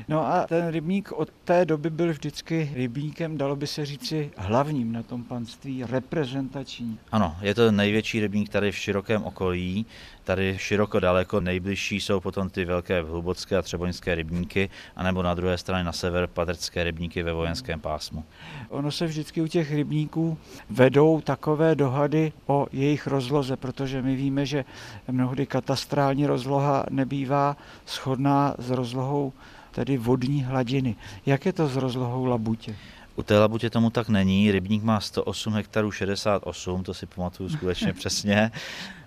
No 0.07 0.25
a 0.25 0.47
ten 0.47 0.67
rybník 0.67 1.11
od 1.11 1.29
té 1.43 1.65
doby 1.65 1.89
byl 1.89 2.11
vždycky 2.11 2.71
rybníkem, 2.73 3.37
dalo 3.37 3.55
by 3.55 3.67
se 3.67 3.85
říci, 3.85 4.31
hlavním 4.37 4.91
na 4.91 5.03
tom 5.03 5.23
panství, 5.23 5.83
reprezentační. 5.83 6.99
Ano, 7.11 7.35
je 7.41 7.55
to 7.55 7.71
největší 7.71 8.19
rybník 8.19 8.49
tady 8.49 8.71
v 8.71 8.77
širokém 8.77 9.23
okolí. 9.23 9.85
Tady 10.23 10.55
široko 10.57 10.99
daleko 10.99 11.41
nejbližší 11.41 12.01
jsou 12.01 12.19
potom 12.19 12.49
ty 12.49 12.65
velké 12.65 13.01
hlubocké 13.01 13.57
a 13.57 13.61
třeboňské 13.61 14.15
rybníky, 14.15 14.69
anebo 14.95 15.23
na 15.23 15.33
druhé 15.33 15.57
straně 15.57 15.83
na 15.83 15.91
sever 15.91 16.27
patrcké 16.27 16.83
rybníky 16.83 17.23
ve 17.23 17.33
vojenském 17.33 17.79
pásmu. 17.79 18.23
Ono 18.69 18.91
se 18.91 19.05
vždycky 19.05 19.41
u 19.41 19.47
těch 19.47 19.71
rybníků 19.71 20.37
vedou 20.69 21.21
takové 21.21 21.75
dohady 21.75 22.33
o 22.47 22.67
jejich 22.71 23.07
rozloze, 23.07 23.57
protože 23.57 24.01
my 24.01 24.15
víme, 24.15 24.45
že 24.45 24.65
mnohdy 25.11 25.45
katastrální 25.45 26.25
rozloha 26.25 26.85
nebývá 26.89 27.57
shodná 27.87 28.55
s 28.57 28.69
rozlohou 28.69 29.33
tedy 29.75 29.97
vodní 29.97 30.43
hladiny. 30.43 30.95
Jak 31.25 31.45
je 31.45 31.53
to 31.53 31.67
s 31.67 31.75
rozlohou 31.75 32.25
Labutě? 32.25 32.75
U 33.15 33.23
té 33.23 33.39
labutě 33.39 33.69
tomu 33.69 33.89
tak 33.89 34.09
není. 34.09 34.51
Rybník 34.51 34.83
má 34.83 34.99
108 34.99 35.53
hektarů 35.53 35.91
68, 35.91 36.83
to 36.83 36.93
si 36.93 37.05
pamatuju 37.05 37.49
skutečně 37.49 37.93
přesně, 37.99 38.51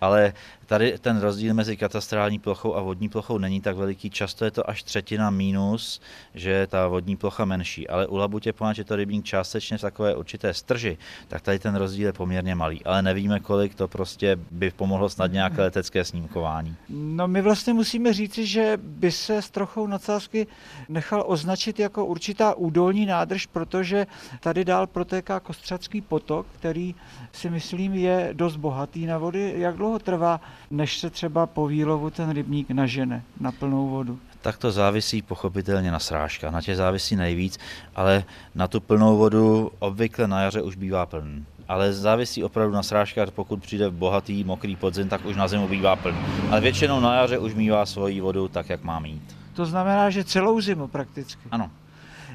ale 0.00 0.32
Tady 0.68 0.98
ten 0.98 1.20
rozdíl 1.20 1.54
mezi 1.54 1.76
katastrální 1.76 2.38
plochou 2.38 2.76
a 2.76 2.80
vodní 2.82 3.08
plochou 3.08 3.38
není 3.38 3.60
tak 3.60 3.76
veliký, 3.76 4.10
často 4.10 4.44
je 4.44 4.50
to 4.50 4.70
až 4.70 4.82
třetina 4.82 5.30
mínus, 5.30 6.00
že 6.34 6.50
je 6.50 6.66
ta 6.66 6.88
vodní 6.88 7.16
plocha 7.16 7.44
menší, 7.44 7.88
ale 7.88 8.06
u 8.06 8.16
Labutě, 8.16 8.52
poněvadž 8.52 8.78
je 8.78 8.84
to 8.84 8.96
rybník 8.96 9.24
částečně 9.24 9.78
v 9.78 9.80
takové 9.80 10.14
určité 10.16 10.54
strži, 10.54 10.98
tak 11.28 11.42
tady 11.42 11.58
ten 11.58 11.74
rozdíl 11.74 12.06
je 12.06 12.12
poměrně 12.12 12.54
malý, 12.54 12.84
ale 12.84 13.02
nevíme, 13.02 13.40
kolik 13.40 13.74
to 13.74 13.88
prostě 13.88 14.38
by 14.50 14.70
pomohlo 14.70 15.08
snad 15.08 15.32
nějaké 15.32 15.62
letecké 15.62 16.04
snímkování. 16.04 16.76
No 16.88 17.28
my 17.28 17.42
vlastně 17.42 17.72
musíme 17.72 18.12
říci, 18.12 18.46
že 18.46 18.78
by 18.82 19.12
se 19.12 19.42
s 19.42 19.50
trochou 19.50 19.86
nadsázky 19.86 20.46
nechal 20.88 21.24
označit 21.26 21.78
jako 21.78 22.06
určitá 22.06 22.54
údolní 22.54 23.06
nádrž, 23.06 23.46
protože 23.46 24.06
tady 24.40 24.64
dál 24.64 24.86
protéká 24.86 25.40
Kostřacký 25.40 26.00
potok, 26.00 26.46
který 26.58 26.94
si 27.32 27.50
myslím 27.50 27.94
je 27.94 28.30
dost 28.32 28.56
bohatý 28.56 29.06
na 29.06 29.18
vody. 29.18 29.54
Jak 29.56 29.76
dlouho 29.76 29.87
trvá 29.98 30.40
než 30.70 30.98
se 30.98 31.10
třeba 31.10 31.46
po 31.46 31.66
výlovu 31.66 32.10
ten 32.10 32.30
rybník 32.30 32.70
nažene 32.70 33.22
na 33.40 33.52
plnou 33.52 33.88
vodu? 33.88 34.18
Tak 34.42 34.56
to 34.58 34.70
závisí 34.70 35.22
pochopitelně 35.22 35.90
na 35.90 35.98
srážkách, 35.98 36.52
na 36.52 36.62
tě 36.62 36.76
závisí 36.76 37.16
nejvíc, 37.16 37.58
ale 37.96 38.24
na 38.54 38.68
tu 38.68 38.80
plnou 38.80 39.18
vodu 39.18 39.70
obvykle 39.78 40.28
na 40.28 40.42
jaře 40.42 40.62
už 40.62 40.76
bývá 40.76 41.06
plný. 41.06 41.44
Ale 41.68 41.92
závisí 41.92 42.44
opravdu 42.44 42.74
na 42.74 42.82
srážkách, 42.82 43.30
pokud 43.30 43.62
přijde 43.62 43.90
bohatý, 43.90 44.44
mokrý 44.44 44.76
podzim, 44.76 45.08
tak 45.08 45.24
už 45.24 45.36
na 45.36 45.48
zimu 45.48 45.68
bývá 45.68 45.96
plný. 45.96 46.18
Ale 46.50 46.60
většinou 46.60 47.00
na 47.00 47.14
jaře 47.14 47.38
už 47.38 47.54
mývá 47.54 47.86
svoji 47.86 48.20
vodu 48.20 48.48
tak, 48.48 48.68
jak 48.68 48.82
má 48.82 48.98
mít. 48.98 49.36
To 49.54 49.66
znamená, 49.66 50.10
že 50.10 50.24
celou 50.24 50.60
zimu 50.60 50.88
prakticky. 50.88 51.42
Ano. 51.50 51.70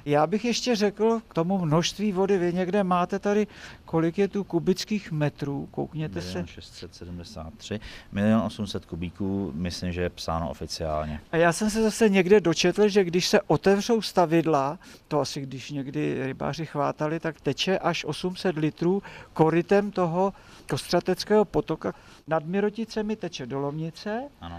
Já 0.05 0.27
bych 0.27 0.45
ještě 0.45 0.75
řekl 0.75 1.21
k 1.27 1.33
tomu 1.33 1.65
množství 1.65 2.11
vody, 2.11 2.37
vy 2.37 2.53
někde 2.53 2.83
máte 2.83 3.19
tady, 3.19 3.47
kolik 3.85 4.17
je 4.17 4.27
tu 4.27 4.43
kubických 4.43 5.11
metrů, 5.11 5.67
koukněte 5.71 6.21
se. 6.21 6.47
673, 6.47 7.79
milion 8.11 8.41
800 8.41 8.85
kubíků, 8.85 9.51
myslím, 9.55 9.91
že 9.91 10.01
je 10.01 10.09
psáno 10.09 10.49
oficiálně. 10.49 11.21
A 11.31 11.37
já 11.37 11.53
jsem 11.53 11.69
se 11.69 11.83
zase 11.83 12.09
někde 12.09 12.41
dočetl, 12.41 12.87
že 12.87 13.03
když 13.03 13.27
se 13.27 13.41
otevřou 13.41 14.01
stavidla, 14.01 14.79
to 15.07 15.19
asi 15.19 15.41
když 15.41 15.71
někdy 15.71 16.25
rybáři 16.25 16.65
chvátali, 16.65 17.19
tak 17.19 17.41
teče 17.41 17.79
až 17.79 18.05
800 18.05 18.57
litrů 18.57 19.03
korytem 19.33 19.91
toho 19.91 20.33
Kostřateckého 20.69 21.45
potoka. 21.45 21.93
Nad 22.27 22.45
Miroticemi 22.45 23.15
teče 23.15 23.45
do 23.45 23.59
Lomnice 23.59 24.23
Ano 24.41 24.57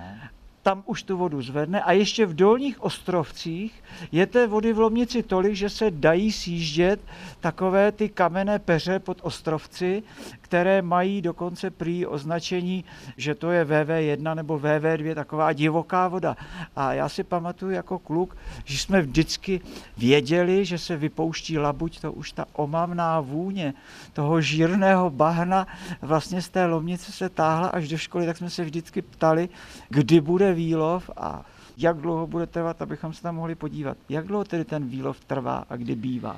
tam 0.64 0.82
už 0.86 1.02
tu 1.02 1.16
vodu 1.16 1.42
zvedne 1.42 1.82
a 1.82 1.92
ještě 1.92 2.26
v 2.26 2.34
dolních 2.34 2.82
ostrovcích 2.82 3.82
je 4.12 4.26
té 4.26 4.46
vody 4.46 4.72
v 4.72 4.78
Lomnici 4.78 5.22
tolik, 5.22 5.54
že 5.54 5.70
se 5.70 5.90
dají 5.90 6.32
sjíždět 6.32 7.00
takové 7.40 7.92
ty 7.92 8.08
kamenné 8.08 8.58
peře 8.58 8.98
pod 8.98 9.18
ostrovci, 9.22 10.02
které 10.40 10.82
mají 10.82 11.22
dokonce 11.22 11.70
prý 11.70 12.06
označení, 12.06 12.84
že 13.16 13.34
to 13.34 13.50
je 13.50 13.64
VV1 13.64 14.34
nebo 14.34 14.58
VV2, 14.58 15.14
taková 15.14 15.52
divoká 15.52 16.08
voda. 16.08 16.36
A 16.76 16.92
já 16.92 17.08
si 17.08 17.24
pamatuju 17.24 17.72
jako 17.72 17.98
kluk, 17.98 18.36
že 18.64 18.78
jsme 18.78 19.02
vždycky 19.02 19.60
věděli, 19.96 20.64
že 20.64 20.78
se 20.78 20.96
vypouští 20.96 21.58
labuť, 21.58 22.00
to 22.00 22.12
už 22.12 22.32
ta 22.32 22.46
omavná 22.52 23.20
vůně 23.20 23.74
toho 24.12 24.40
žírného 24.40 25.10
bahna 25.10 25.66
vlastně 26.02 26.42
z 26.42 26.48
té 26.48 26.66
lomnice 26.66 27.12
se 27.12 27.28
táhla 27.28 27.68
až 27.68 27.88
do 27.88 27.98
školy, 27.98 28.26
tak 28.26 28.36
jsme 28.36 28.50
se 28.50 28.64
vždycky 28.64 29.02
ptali, 29.02 29.48
kdy 29.88 30.20
bude 30.20 30.53
výlov 30.54 31.10
a 31.16 31.44
jak 31.76 31.96
dlouho 31.96 32.26
bude 32.26 32.46
trvat, 32.46 32.82
abychom 32.82 33.12
se 33.12 33.22
tam 33.22 33.34
mohli 33.36 33.54
podívat. 33.54 33.96
Jak 34.08 34.26
dlouho 34.26 34.44
tedy 34.44 34.64
ten 34.64 34.88
výlov 34.88 35.24
trvá 35.24 35.64
a 35.70 35.76
kdy 35.76 35.94
bývá? 35.96 36.36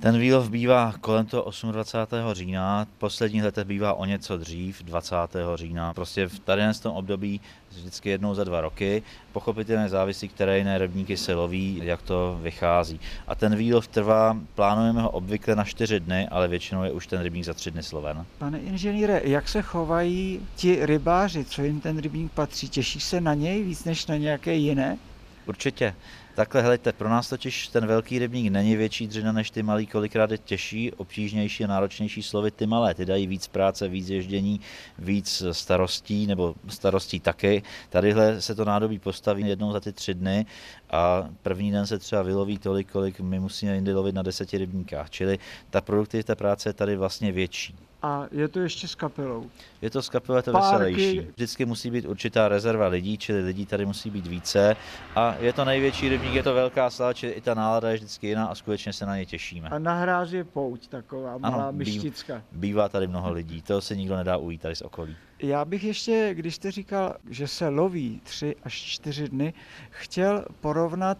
Ten 0.00 0.18
výlov 0.18 0.50
bývá 0.50 0.94
kolem 1.00 1.26
toho 1.26 1.52
28. 1.72 2.32
října, 2.32 2.86
poslední 2.98 3.42
letech 3.42 3.64
bývá 3.64 3.94
o 3.94 4.04
něco 4.04 4.36
dřív, 4.36 4.82
20. 4.82 5.16
října. 5.54 5.94
Prostě 5.94 6.26
v 6.26 6.38
tady 6.38 6.62
v 6.72 6.80
tom 6.80 6.92
období 6.92 7.40
vždycky 7.70 8.10
jednou 8.10 8.34
za 8.34 8.44
dva 8.44 8.60
roky. 8.60 9.02
Pochopitelně 9.32 9.88
závisí, 9.88 10.28
které 10.28 10.58
jiné 10.58 10.78
rybníky 10.78 11.16
se 11.16 11.34
loví, 11.34 11.80
jak 11.84 12.02
to 12.02 12.38
vychází. 12.42 13.00
A 13.26 13.34
ten 13.34 13.56
výlov 13.56 13.88
trvá, 13.88 14.36
plánujeme 14.54 15.02
ho 15.02 15.10
obvykle 15.10 15.56
na 15.56 15.64
čtyři 15.64 16.00
dny, 16.00 16.28
ale 16.28 16.48
většinou 16.48 16.82
je 16.82 16.92
už 16.92 17.06
ten 17.06 17.22
rybník 17.22 17.44
za 17.44 17.54
tři 17.54 17.70
dny 17.70 17.82
sloven. 17.82 18.26
Pane 18.38 18.58
inženýre, 18.58 19.20
jak 19.24 19.48
se 19.48 19.62
chovají 19.62 20.40
ti 20.56 20.86
rybáři, 20.86 21.44
co 21.44 21.62
jim 21.62 21.80
ten 21.80 21.98
rybník 21.98 22.32
patří? 22.32 22.68
Těší 22.68 23.00
se 23.00 23.20
na 23.20 23.34
něj 23.34 23.62
víc 23.62 23.84
než 23.84 24.06
na 24.06 24.16
nějaké 24.16 24.54
jiné? 24.54 24.98
Určitě. 25.46 25.94
Takhle, 26.36 26.62
hleďte, 26.62 26.92
pro 26.92 27.08
nás 27.08 27.28
totiž 27.28 27.68
ten 27.68 27.86
velký 27.86 28.18
rybník 28.18 28.52
není 28.52 28.76
větší 28.76 29.06
dřina 29.06 29.32
než 29.32 29.50
ty 29.50 29.62
malý, 29.62 29.86
kolikrát 29.86 30.30
je 30.30 30.38
těžší, 30.38 30.92
obtížnější 30.92 31.64
a 31.64 31.66
náročnější 31.66 32.22
slovy 32.22 32.50
ty 32.50 32.66
malé. 32.66 32.94
Ty 32.94 33.04
dají 33.04 33.26
víc 33.26 33.48
práce, 33.48 33.88
víc 33.88 34.08
ježdění, 34.08 34.60
víc 34.98 35.42
starostí, 35.52 36.26
nebo 36.26 36.54
starostí 36.68 37.20
taky. 37.20 37.62
Tadyhle 37.90 38.40
se 38.40 38.54
to 38.54 38.64
nádobí 38.64 38.98
postaví 38.98 39.48
jednou 39.48 39.72
za 39.72 39.80
ty 39.80 39.92
tři 39.92 40.14
dny 40.14 40.46
a 40.90 41.28
první 41.42 41.72
den 41.72 41.86
se 41.86 41.98
třeba 41.98 42.22
vyloví 42.22 42.58
tolik, 42.58 42.92
kolik 42.92 43.20
my 43.20 43.40
musíme 43.40 43.74
jindy 43.74 43.94
lovit 43.94 44.14
na 44.14 44.22
deseti 44.22 44.58
rybníkách. 44.58 45.10
Čili 45.10 45.38
ta 45.70 45.80
produktivita 45.80 46.34
práce 46.34 46.68
je 46.68 46.72
tady 46.72 46.96
vlastně 46.96 47.32
větší. 47.32 47.74
A 48.02 48.26
je 48.30 48.48
to 48.48 48.60
ještě 48.60 48.88
s 48.88 48.94
kapelou. 48.94 49.50
Je 49.82 49.90
to 49.90 50.02
s 50.02 50.08
kapelou, 50.08 50.36
je 50.36 50.42
to 50.42 50.52
Párky. 50.52 50.66
veselější. 50.72 51.20
Vždycky 51.20 51.64
musí 51.64 51.90
být 51.90 52.04
určitá 52.06 52.48
rezerva 52.48 52.86
lidí, 52.88 53.18
čili 53.18 53.42
lidí 53.42 53.66
tady 53.66 53.86
musí 53.86 54.10
být 54.10 54.26
více. 54.26 54.76
A 55.16 55.34
je 55.40 55.52
to 55.52 55.64
největší 55.64 56.08
rybník, 56.08 56.34
je 56.34 56.42
to 56.42 56.54
velká 56.54 56.90
sláva, 56.90 57.12
čili 57.12 57.32
i 57.32 57.40
ta 57.40 57.54
nálada 57.54 57.90
je 57.90 57.96
vždycky 57.96 58.26
jiná 58.26 58.46
a 58.46 58.54
skutečně 58.54 58.92
se 58.92 59.06
na 59.06 59.16
ně 59.16 59.26
těšíme. 59.26 59.68
A 59.68 59.78
na 59.78 59.94
hrázi 60.00 60.36
je 60.36 60.44
pouť 60.44 60.88
taková 60.88 61.38
malá 61.38 61.68
Ano, 61.68 61.72
myštická. 61.78 62.42
Bývá 62.52 62.88
tady 62.88 63.06
mnoho 63.06 63.32
lidí, 63.32 63.62
to 63.62 63.80
se 63.80 63.96
nikdo 63.96 64.16
nedá 64.16 64.36
ujít 64.36 64.60
tady 64.60 64.76
z 64.76 64.82
okolí. 64.82 65.16
Já 65.38 65.64
bych 65.64 65.84
ještě, 65.84 66.30
když 66.34 66.54
jste 66.54 66.70
říkal, 66.70 67.16
že 67.30 67.48
se 67.48 67.68
loví 67.68 68.20
tři 68.24 68.56
až 68.64 68.74
čtyři 68.74 69.28
dny, 69.28 69.54
chtěl 69.90 70.44
porovnat, 70.60 71.18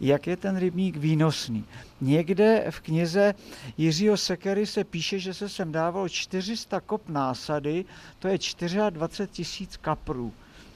jak 0.00 0.26
je 0.26 0.36
ten 0.36 0.56
rybník 0.56 0.96
výnosný. 0.96 1.64
Někde 2.00 2.64
v 2.70 2.80
knize 2.80 3.34
Jiřího 3.78 4.16
Sekery 4.16 4.66
se 4.66 4.84
píše, 4.84 5.18
že 5.18 5.34
se 5.34 5.48
sem 5.48 5.72
dávalo 5.72 6.08
400 6.08 6.80
kop 6.80 7.08
násady, 7.08 7.84
to 8.18 8.28
je 8.28 8.38
24 8.90 9.28
tisíc 9.32 9.76
kaprů. 9.76 10.32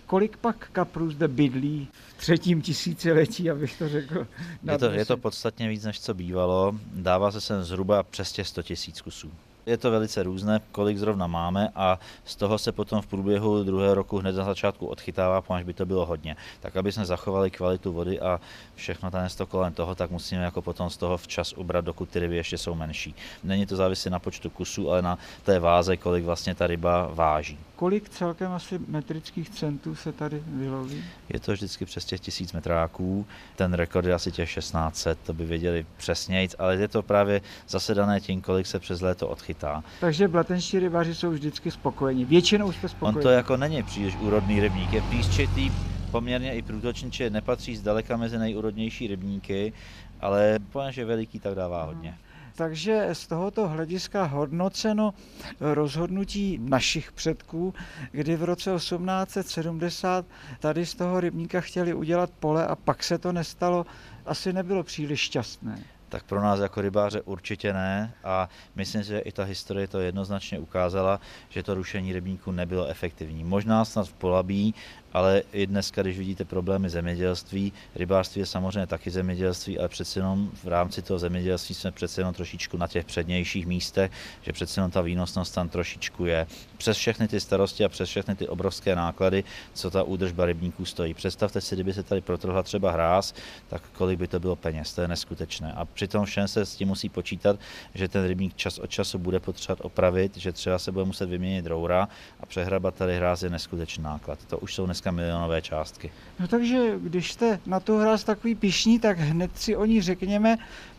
Kolik 0.07 0.37
pak 0.37 0.69
kaprů 0.73 1.11
zde 1.11 1.29
bydlí 1.29 1.89
v 2.09 2.19
třetím 2.19 2.63
tisíciletí, 2.63 3.51
abych 3.51 3.79
to 3.79 3.89
řekl? 3.89 4.27
Je 4.73 4.79
to, 4.79 4.87
je 4.87 5.05
to 5.05 5.17
podstatně 5.17 5.69
víc, 5.69 5.85
než 5.85 6.01
co 6.01 6.15
bývalo. 6.15 6.75
Dává 6.95 7.33
se 7.33 7.41
sem 7.41 7.65
zhruba 7.65 8.03
přes 8.03 8.33
těch 8.33 8.49
100 8.49 8.63
tisíc 8.63 9.01
kusů. 9.01 9.33
Je 9.67 9.77
to 9.77 9.91
velice 9.91 10.23
různé, 10.23 10.61
kolik 10.73 10.99
zrovna 10.99 11.27
máme 11.27 11.69
a 11.75 11.99
z 12.25 12.37
toho 12.37 12.59
se 12.59 12.73
potom 12.73 13.03
v 13.03 13.07
průběhu 13.07 13.65
druhého 13.65 13.95
roku 13.95 14.19
hned 14.19 14.37
na 14.37 14.45
začátku 14.45 14.87
odchytává, 14.87 15.41
protože 15.41 15.65
by 15.65 15.73
to 15.75 15.87
bylo 15.87 16.07
hodně. 16.07 16.37
Tak 16.61 16.77
aby 16.77 16.93
jsme 16.93 17.05
zachovali 17.05 17.51
kvalitu 17.51 17.93
vody 17.93 18.21
a 18.21 18.41
všechno 18.75 19.11
ten 19.11 19.29
to 19.37 19.47
kolem 19.47 19.73
toho, 19.73 19.95
tak 19.95 20.11
musíme 20.11 20.43
jako 20.43 20.63
potom 20.63 20.91
z 20.91 20.97
toho 20.97 21.17
včas 21.17 21.53
ubrat, 21.53 21.85
dokud 21.85 22.09
ty 22.09 22.19
ryby 22.19 22.37
ještě 22.37 22.59
jsou 22.59 22.75
menší. 22.75 23.15
Není 23.45 23.67
to 23.67 23.77
závisí 23.77 24.11
na 24.11 24.19
počtu 24.19 24.51
kusů, 24.51 24.91
ale 24.91 25.03
na 25.03 25.19
té 25.43 25.59
váze, 25.59 25.97
kolik 25.97 26.25
vlastně 26.25 26.55
ta 26.55 26.67
ryba 26.67 27.11
váží. 27.15 27.59
Kolik 27.77 28.09
celkem 28.09 28.53
asi 28.53 28.81
metrických 28.89 29.51
centů 29.51 29.95
se 29.95 30.13
tady 30.13 30.43
vyloví? 30.47 31.05
Je 31.29 31.41
to 31.41 31.53
vždycky 31.53 31.85
přes 31.85 32.05
těch 32.05 32.21
tisíc 32.21 32.53
metráků, 32.53 33.27
ten 33.57 33.75
rekord 33.75 34.07
je 34.07 34.15
asi 34.15 34.33
těch 34.33 34.55
1600, 34.55 35.19
to 35.27 35.33
by 35.33 35.45
věděli 35.45 35.87
přesněji, 35.97 36.49
ale 36.59 36.77
je 36.77 36.89
to 36.89 37.03
právě 37.03 37.41
zase 37.69 37.95
dané 37.95 38.21
tím, 38.21 38.41
kolik 38.41 38.67
se 38.67 38.79
přes 38.79 39.01
léto 39.01 39.29
odchytá. 39.29 39.52
Takže 40.01 40.29
blatenští 40.29 40.79
rybáři 40.79 41.15
jsou 41.15 41.31
vždycky 41.31 41.71
spokojeni. 41.71 42.25
Většinou 42.25 42.73
jste 42.73 42.89
spokojeni. 42.89 43.17
On 43.17 43.23
to 43.23 43.29
jako 43.29 43.57
není 43.57 43.83
příliš 43.83 44.17
úrodný 44.17 44.61
rybník, 44.61 44.93
je 44.93 45.03
písčitý, 45.03 45.71
poměrně 46.11 46.55
i 46.55 46.63
průtočniče, 46.63 47.31
nepatří 47.31 47.77
zdaleka 47.77 48.17
mezi 48.17 48.39
nejúrodnější 48.39 49.07
rybníky, 49.07 49.73
ale 50.21 50.59
poněž 50.73 50.97
je 50.97 51.05
veliký, 51.05 51.41
tak 51.41 51.55
dává 51.55 51.85
hodně. 51.85 52.19
Takže 52.55 53.09
z 53.13 53.27
tohoto 53.27 53.69
hlediska 53.69 54.25
hodnoceno 54.25 55.15
rozhodnutí 55.61 56.59
našich 56.63 57.13
předků, 57.13 57.75
kdy 58.11 58.37
v 58.37 58.45
roce 58.45 58.75
1870 58.77 60.27
tady 60.61 60.87
z 60.87 60.95
toho 60.95 61.21
rybníka 61.21 61.61
chtěli 61.61 61.95
udělat 61.95 62.31
pole 62.31 62.67
a 62.67 62.77
pak 62.77 63.05
se 63.05 63.19
to 63.19 63.33
nestalo, 63.33 63.87
asi 64.27 64.53
nebylo 64.53 64.83
příliš 64.83 65.21
šťastné 65.21 65.85
tak 66.13 66.23
pro 66.25 66.43
nás 66.43 66.61
jako 66.61 66.81
rybáře 66.81 67.21
určitě 67.21 67.73
ne 67.73 68.15
a 68.25 68.49
myslím 68.77 69.03
si, 69.05 69.09
že 69.09 69.19
i 69.19 69.33
ta 69.33 69.45
historie 69.45 69.89
to 69.89 70.01
jednoznačně 70.01 70.59
ukázala, 70.59 71.21
že 71.49 71.63
to 71.63 71.75
rušení 71.75 72.13
rybníku 72.13 72.53
nebylo 72.53 72.87
efektivní. 72.87 73.45
Možná 73.45 73.85
snad 73.85 74.09
v 74.09 74.13
Polabí 74.13 74.75
ale 75.13 75.43
i 75.53 75.67
dneska, 75.67 76.03
když 76.03 76.19
vidíte 76.19 76.45
problémy 76.45 76.91
zemědělství, 76.91 77.73
rybářství 77.95 78.41
je 78.41 78.47
samozřejmě 78.47 78.87
taky 78.87 79.11
zemědělství, 79.11 79.79
ale 79.79 79.89
přece 79.89 80.19
jenom 80.19 80.51
v 80.65 80.69
rámci 80.69 81.03
toho 81.03 81.19
zemědělství 81.19 81.75
jsme 81.75 81.93
přece 81.93 82.21
jenom 82.21 82.35
trošičku 82.35 82.77
na 82.77 82.89
těch 82.89 83.05
přednějších 83.05 83.67
místech, 83.67 84.11
že 84.43 84.53
přece 84.53 84.81
jenom 84.81 84.91
ta 84.91 85.01
výnosnost 85.01 85.55
tam 85.55 85.69
trošičku 85.69 86.27
je. 86.27 86.47
Přes 86.77 86.97
všechny 86.97 87.29
ty 87.29 87.41
starosti 87.41 87.85
a 87.85 87.89
přes 87.89 88.09
všechny 88.09 88.35
ty 88.35 88.49
obrovské 88.49 88.97
náklady, 88.97 89.45
co 89.75 89.91
ta 89.91 90.03
údržba 90.03 90.47
rybníků 90.47 90.85
stojí. 90.85 91.15
Představte 91.15 91.61
si, 91.61 91.75
kdyby 91.75 91.93
se 91.93 92.03
tady 92.03 92.21
protrhla 92.21 92.63
třeba 92.63 92.91
hráz, 92.91 93.35
tak 93.69 93.83
kolik 93.93 94.19
by 94.19 94.29
to 94.29 94.41
bylo 94.41 94.57
peněz, 94.57 94.95
to 94.95 95.01
je 95.01 95.09
neskutečné. 95.09 95.73
A 95.73 95.85
přitom 95.85 96.25
všem 96.25 96.49
se 96.49 96.67
s 96.67 96.77
tím 96.77 96.89
musí 96.89 97.09
počítat, 97.09 97.61
že 97.95 98.09
ten 98.09 98.27
rybník 98.27 98.57
čas 98.57 98.79
od 98.79 98.91
času 98.91 99.19
bude 99.19 99.41
potřebovat 99.41 99.85
opravit, 99.85 100.37
že 100.37 100.53
třeba 100.53 100.79
se 100.79 100.93
bude 100.93 101.05
muset 101.05 101.29
vyměnit 101.29 101.67
roura 101.67 102.09
a 102.41 102.47
přehrabat 102.47 102.95
tady 102.95 103.17
hráz 103.17 103.43
je 103.43 103.51
neskutečný 103.51 104.05
náklad. 104.05 104.39
To 104.47 104.59
už 104.59 104.75
jsou 104.75 104.87
dneska 105.03 105.11
milionové 105.11 105.63
částky. 105.63 106.13
No 106.41 106.49
takže 106.49 106.95
když 106.99 107.33
jste 107.33 107.61
na 107.67 107.81
tu 107.81 107.99
hráz 107.99 108.25
takový 108.25 108.55
pišní, 108.55 108.99
tak 108.99 109.19
hned 109.19 109.51
si 109.55 109.77
o 109.77 109.85
ní 109.85 110.03
řekněme, 110.03 110.57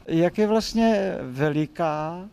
jak 0.07 0.37
je 0.37 0.47
vlastně 0.47 1.15
veliká 1.21 2.25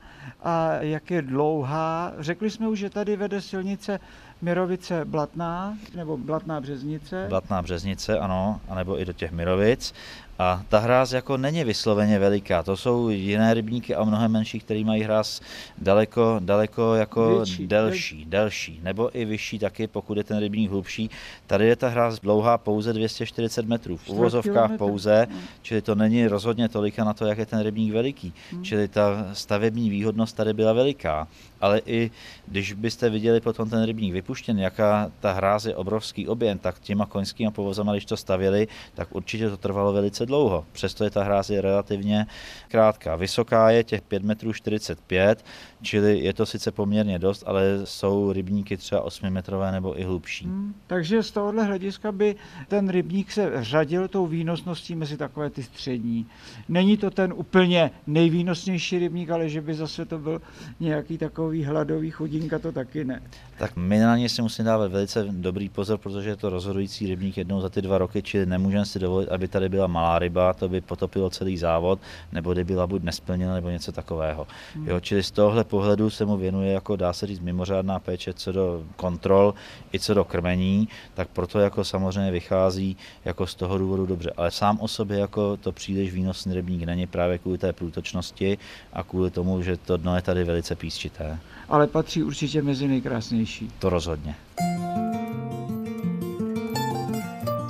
a 0.43 0.73
jak 0.81 1.11
je 1.11 1.23
dlouhá. 1.23 2.13
Řekli 2.19 2.51
jsme 2.51 2.69
už, 2.69 2.79
že 2.79 2.91
tady 2.91 3.17
vede 3.17 3.41
silnice 3.41 4.01
Mirovice 4.43 5.05
Blatná, 5.05 5.79
nebo 5.95 6.17
Blatná 6.17 6.61
Březnice. 6.61 7.27
Blatná 7.29 7.63
Březnice, 7.63 8.19
ano, 8.19 8.61
anebo 8.69 9.01
i 9.01 9.05
do 9.05 9.13
těch 9.13 9.33
Mirovic. 9.33 9.95
A 10.41 10.63
ta 10.69 10.79
hráz 10.79 11.13
jako 11.13 11.37
není 11.37 11.65
vysloveně 11.65 12.19
veliká. 12.19 12.63
To 12.63 12.77
jsou 12.77 13.09
jiné 13.09 13.55
rybníky 13.55 13.95
a 13.95 14.05
mnohem 14.05 14.33
menší, 14.33 14.61
které 14.61 14.85
mají 14.85 15.03
hráz 15.03 15.41
daleko, 15.79 16.37
daleko 16.39 16.95
jako 16.95 17.37
Větší, 17.37 17.67
delší, 17.67 18.25
delší, 18.25 18.81
nebo 18.83 19.19
i 19.19 19.25
vyšší 19.25 19.59
taky, 19.59 19.87
pokud 19.87 20.17
je 20.19 20.25
ten 20.25 20.39
rybník 20.39 20.71
hlubší. 20.71 21.11
Tady 21.47 21.67
je 21.67 21.77
ta 21.77 21.89
hráz 21.89 22.21
dlouhá 22.21 22.59
pouze 22.59 22.93
240 22.93 23.67
metrů, 23.67 23.97
v 23.97 24.09
uvozovkách 24.09 24.71
pouze, 24.79 25.27
no. 25.31 25.37
čili 25.63 25.83
to 25.83 25.95
není 25.95 26.27
rozhodně 26.27 26.69
tolika 26.69 27.05
na 27.05 27.15
to, 27.15 27.27
jak 27.27 27.39
je 27.39 27.47
ten 27.47 27.61
rybník 27.61 27.93
veliký. 27.93 28.33
Hmm. 28.53 28.65
Čili 28.65 28.89
ta 28.89 29.27
stavební 29.33 29.91
výhodnost 29.91 30.37
tady 30.37 30.53
byla 30.53 30.73
veliká. 30.73 31.29
Ale 31.61 31.81
i 31.87 32.11
když 32.47 32.73
byste 32.73 33.11
viděli 33.11 33.41
potom 33.41 33.71
ten 33.71 33.85
rybník 33.85 34.13
vypuštěn, 34.13 34.59
jaká 34.59 35.11
ta 35.21 35.33
hráz 35.33 35.65
je 35.65 35.77
obrovský 35.77 36.29
objem, 36.29 36.59
tak 36.59 36.79
těma 36.81 37.07
koňskými 37.07 37.51
povozama, 37.51 37.93
když 37.93 38.05
to 38.05 38.17
stavěli, 38.17 38.69
tak 38.95 39.09
určitě 39.15 39.51
to 39.51 39.57
trvalo 39.57 39.93
velice 39.93 40.27
dlouho. 40.27 40.65
Přesto 40.73 41.05
je 41.05 41.11
ta 41.11 41.25
hráz 41.25 41.51
je 41.51 41.61
relativně 41.61 42.27
krátká. 42.69 43.17
Vysoká 43.17 43.71
je 43.71 43.85
těch 43.85 44.03
5 44.03 44.23
metrů 44.23 44.53
45, 44.53 45.45
čili 45.83 46.19
je 46.19 46.33
to 46.33 46.47
sice 46.47 46.71
poměrně 46.71 47.19
dost, 47.19 47.45
ale 47.47 47.63
jsou 47.85 48.33
rybníky 48.33 48.77
třeba 48.77 49.01
8 49.01 49.31
metrové 49.31 49.73
nebo 49.73 50.01
i 50.01 50.05
hlubší. 50.05 50.45
Hmm, 50.45 50.75
takže 50.87 51.23
z 51.23 51.31
tohohle 51.31 51.65
hlediska 51.65 52.13
by 52.13 52.37
ten 52.69 52.89
rybník 52.89 53.33
se 53.33 53.53
řadil 53.65 54.09
tou 54.09 54.27
výnosností 54.27 54.95
mezi 54.95 55.17
takové 55.17 55.51
ty 55.51 55.63
střední. 55.63 56.27
Není 56.69 56.97
to 56.97 57.11
ten 57.11 57.33
úplně 57.37 57.91
nejvýnosnější 58.07 58.99
rybník, 58.99 59.31
ale 59.31 59.49
že 59.49 59.61
by 59.61 59.75
zase 59.75 60.05
to 60.05 60.19
byl 60.19 60.43
nějaký 60.81 61.19
takový 61.19 61.65
hladový 61.65 62.11
chudinka, 62.11 62.59
to 62.59 62.73
taky 62.73 63.05
ne. 63.05 63.23
Tak 63.59 63.77
my 63.77 63.99
na 63.99 64.17
ně 64.17 64.29
si 64.29 64.43
musíme 64.43 64.67
dávat 64.67 64.93
velice 64.93 65.27
dobrý 65.31 65.69
pozor, 65.69 65.99
protože 65.99 66.29
je 66.29 66.37
to 66.37 66.51
rozhodující 66.51 67.07
rybník 67.07 67.37
jednou 67.37 67.61
za 67.61 67.69
ty 67.69 67.83
dva 67.83 67.99
roky, 67.99 68.23
čili 68.23 68.47
nemůžeme 68.47 68.87
si 68.87 68.99
dovolit, 68.99 69.29
aby 69.29 69.49
tady 69.49 69.69
byla 69.69 69.87
malá 69.87 70.19
ryba, 70.19 70.53
to 70.53 70.69
by 70.69 70.81
potopilo 70.81 71.31
celý 71.31 71.57
závod, 71.57 72.01
nebo 72.33 72.53
kdyby 72.53 72.73
byla 72.73 72.87
buď 72.87 73.03
nesplněna, 73.03 73.55
nebo 73.55 73.71
něco 73.71 73.93
takového. 73.93 74.47
Hmm. 74.75 74.89
Jo, 74.89 75.01
čili 75.01 75.23
z 75.23 75.31
tohle 75.31 75.65
pohledu 75.71 76.11
se 76.11 76.25
mu 76.25 76.37
věnuje, 76.37 76.73
jako 76.73 76.97
dá 76.97 77.13
se 77.13 77.27
říct, 77.27 77.41
mimořádná 77.41 77.99
péče 77.99 78.33
co 78.33 78.53
do 78.53 78.85
kontrol 78.97 79.55
i 79.95 79.99
co 79.99 80.15
do 80.15 80.25
krmení, 80.25 80.89
tak 81.15 81.29
proto 81.29 81.59
jako 81.59 81.85
samozřejmě 81.85 82.31
vychází 82.31 82.97
jako 83.25 83.47
z 83.47 83.55
toho 83.55 83.79
důvodu 83.79 84.07
dobře. 84.07 84.33
Ale 84.37 84.51
sám 84.51 84.79
o 84.81 84.89
sobě 84.89 85.19
jako 85.19 85.57
to 85.57 85.73
příliš 85.73 86.13
výnosný 86.13 86.55
rybník 86.55 86.83
není 86.83 87.07
právě 87.07 87.39
kvůli 87.39 87.59
té 87.59 87.73
průtočnosti 87.73 88.59
a 88.93 89.03
kvůli 89.03 89.31
tomu, 89.31 89.63
že 89.63 89.77
to 89.77 89.97
dno 89.97 90.17
je 90.17 90.23
tady 90.23 90.45
velice 90.45 90.75
písčité. 90.75 91.39
Ale 91.69 91.87
patří 91.87 92.23
určitě 92.23 92.63
mezi 92.63 92.89
nejkrásnější. 92.89 93.71
To 93.79 93.91
rozhodně. 93.91 94.35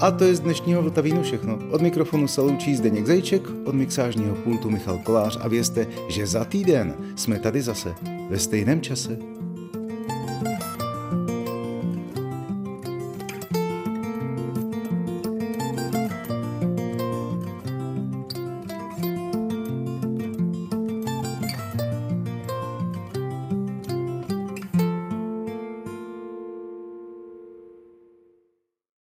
A 0.00 0.10
to 0.10 0.24
je 0.24 0.34
z 0.34 0.40
dnešního 0.40 0.82
Vltavínu 0.82 1.22
všechno. 1.22 1.58
Od 1.70 1.80
mikrofonu 1.80 2.28
se 2.28 2.40
loučí 2.40 2.76
Zdeněk 2.76 3.06
Zajček, 3.06 3.42
od 3.64 3.74
mixážního 3.74 4.34
pultu 4.34 4.70
Michal 4.70 4.98
Kolář 4.98 5.38
a 5.40 5.48
vězte, 5.48 5.86
že 6.08 6.26
za 6.26 6.44
týden 6.44 6.94
jsme 7.16 7.38
tady 7.38 7.62
zase 7.62 7.94
ve 8.30 8.38
stejném 8.38 8.80
čase 8.80 9.18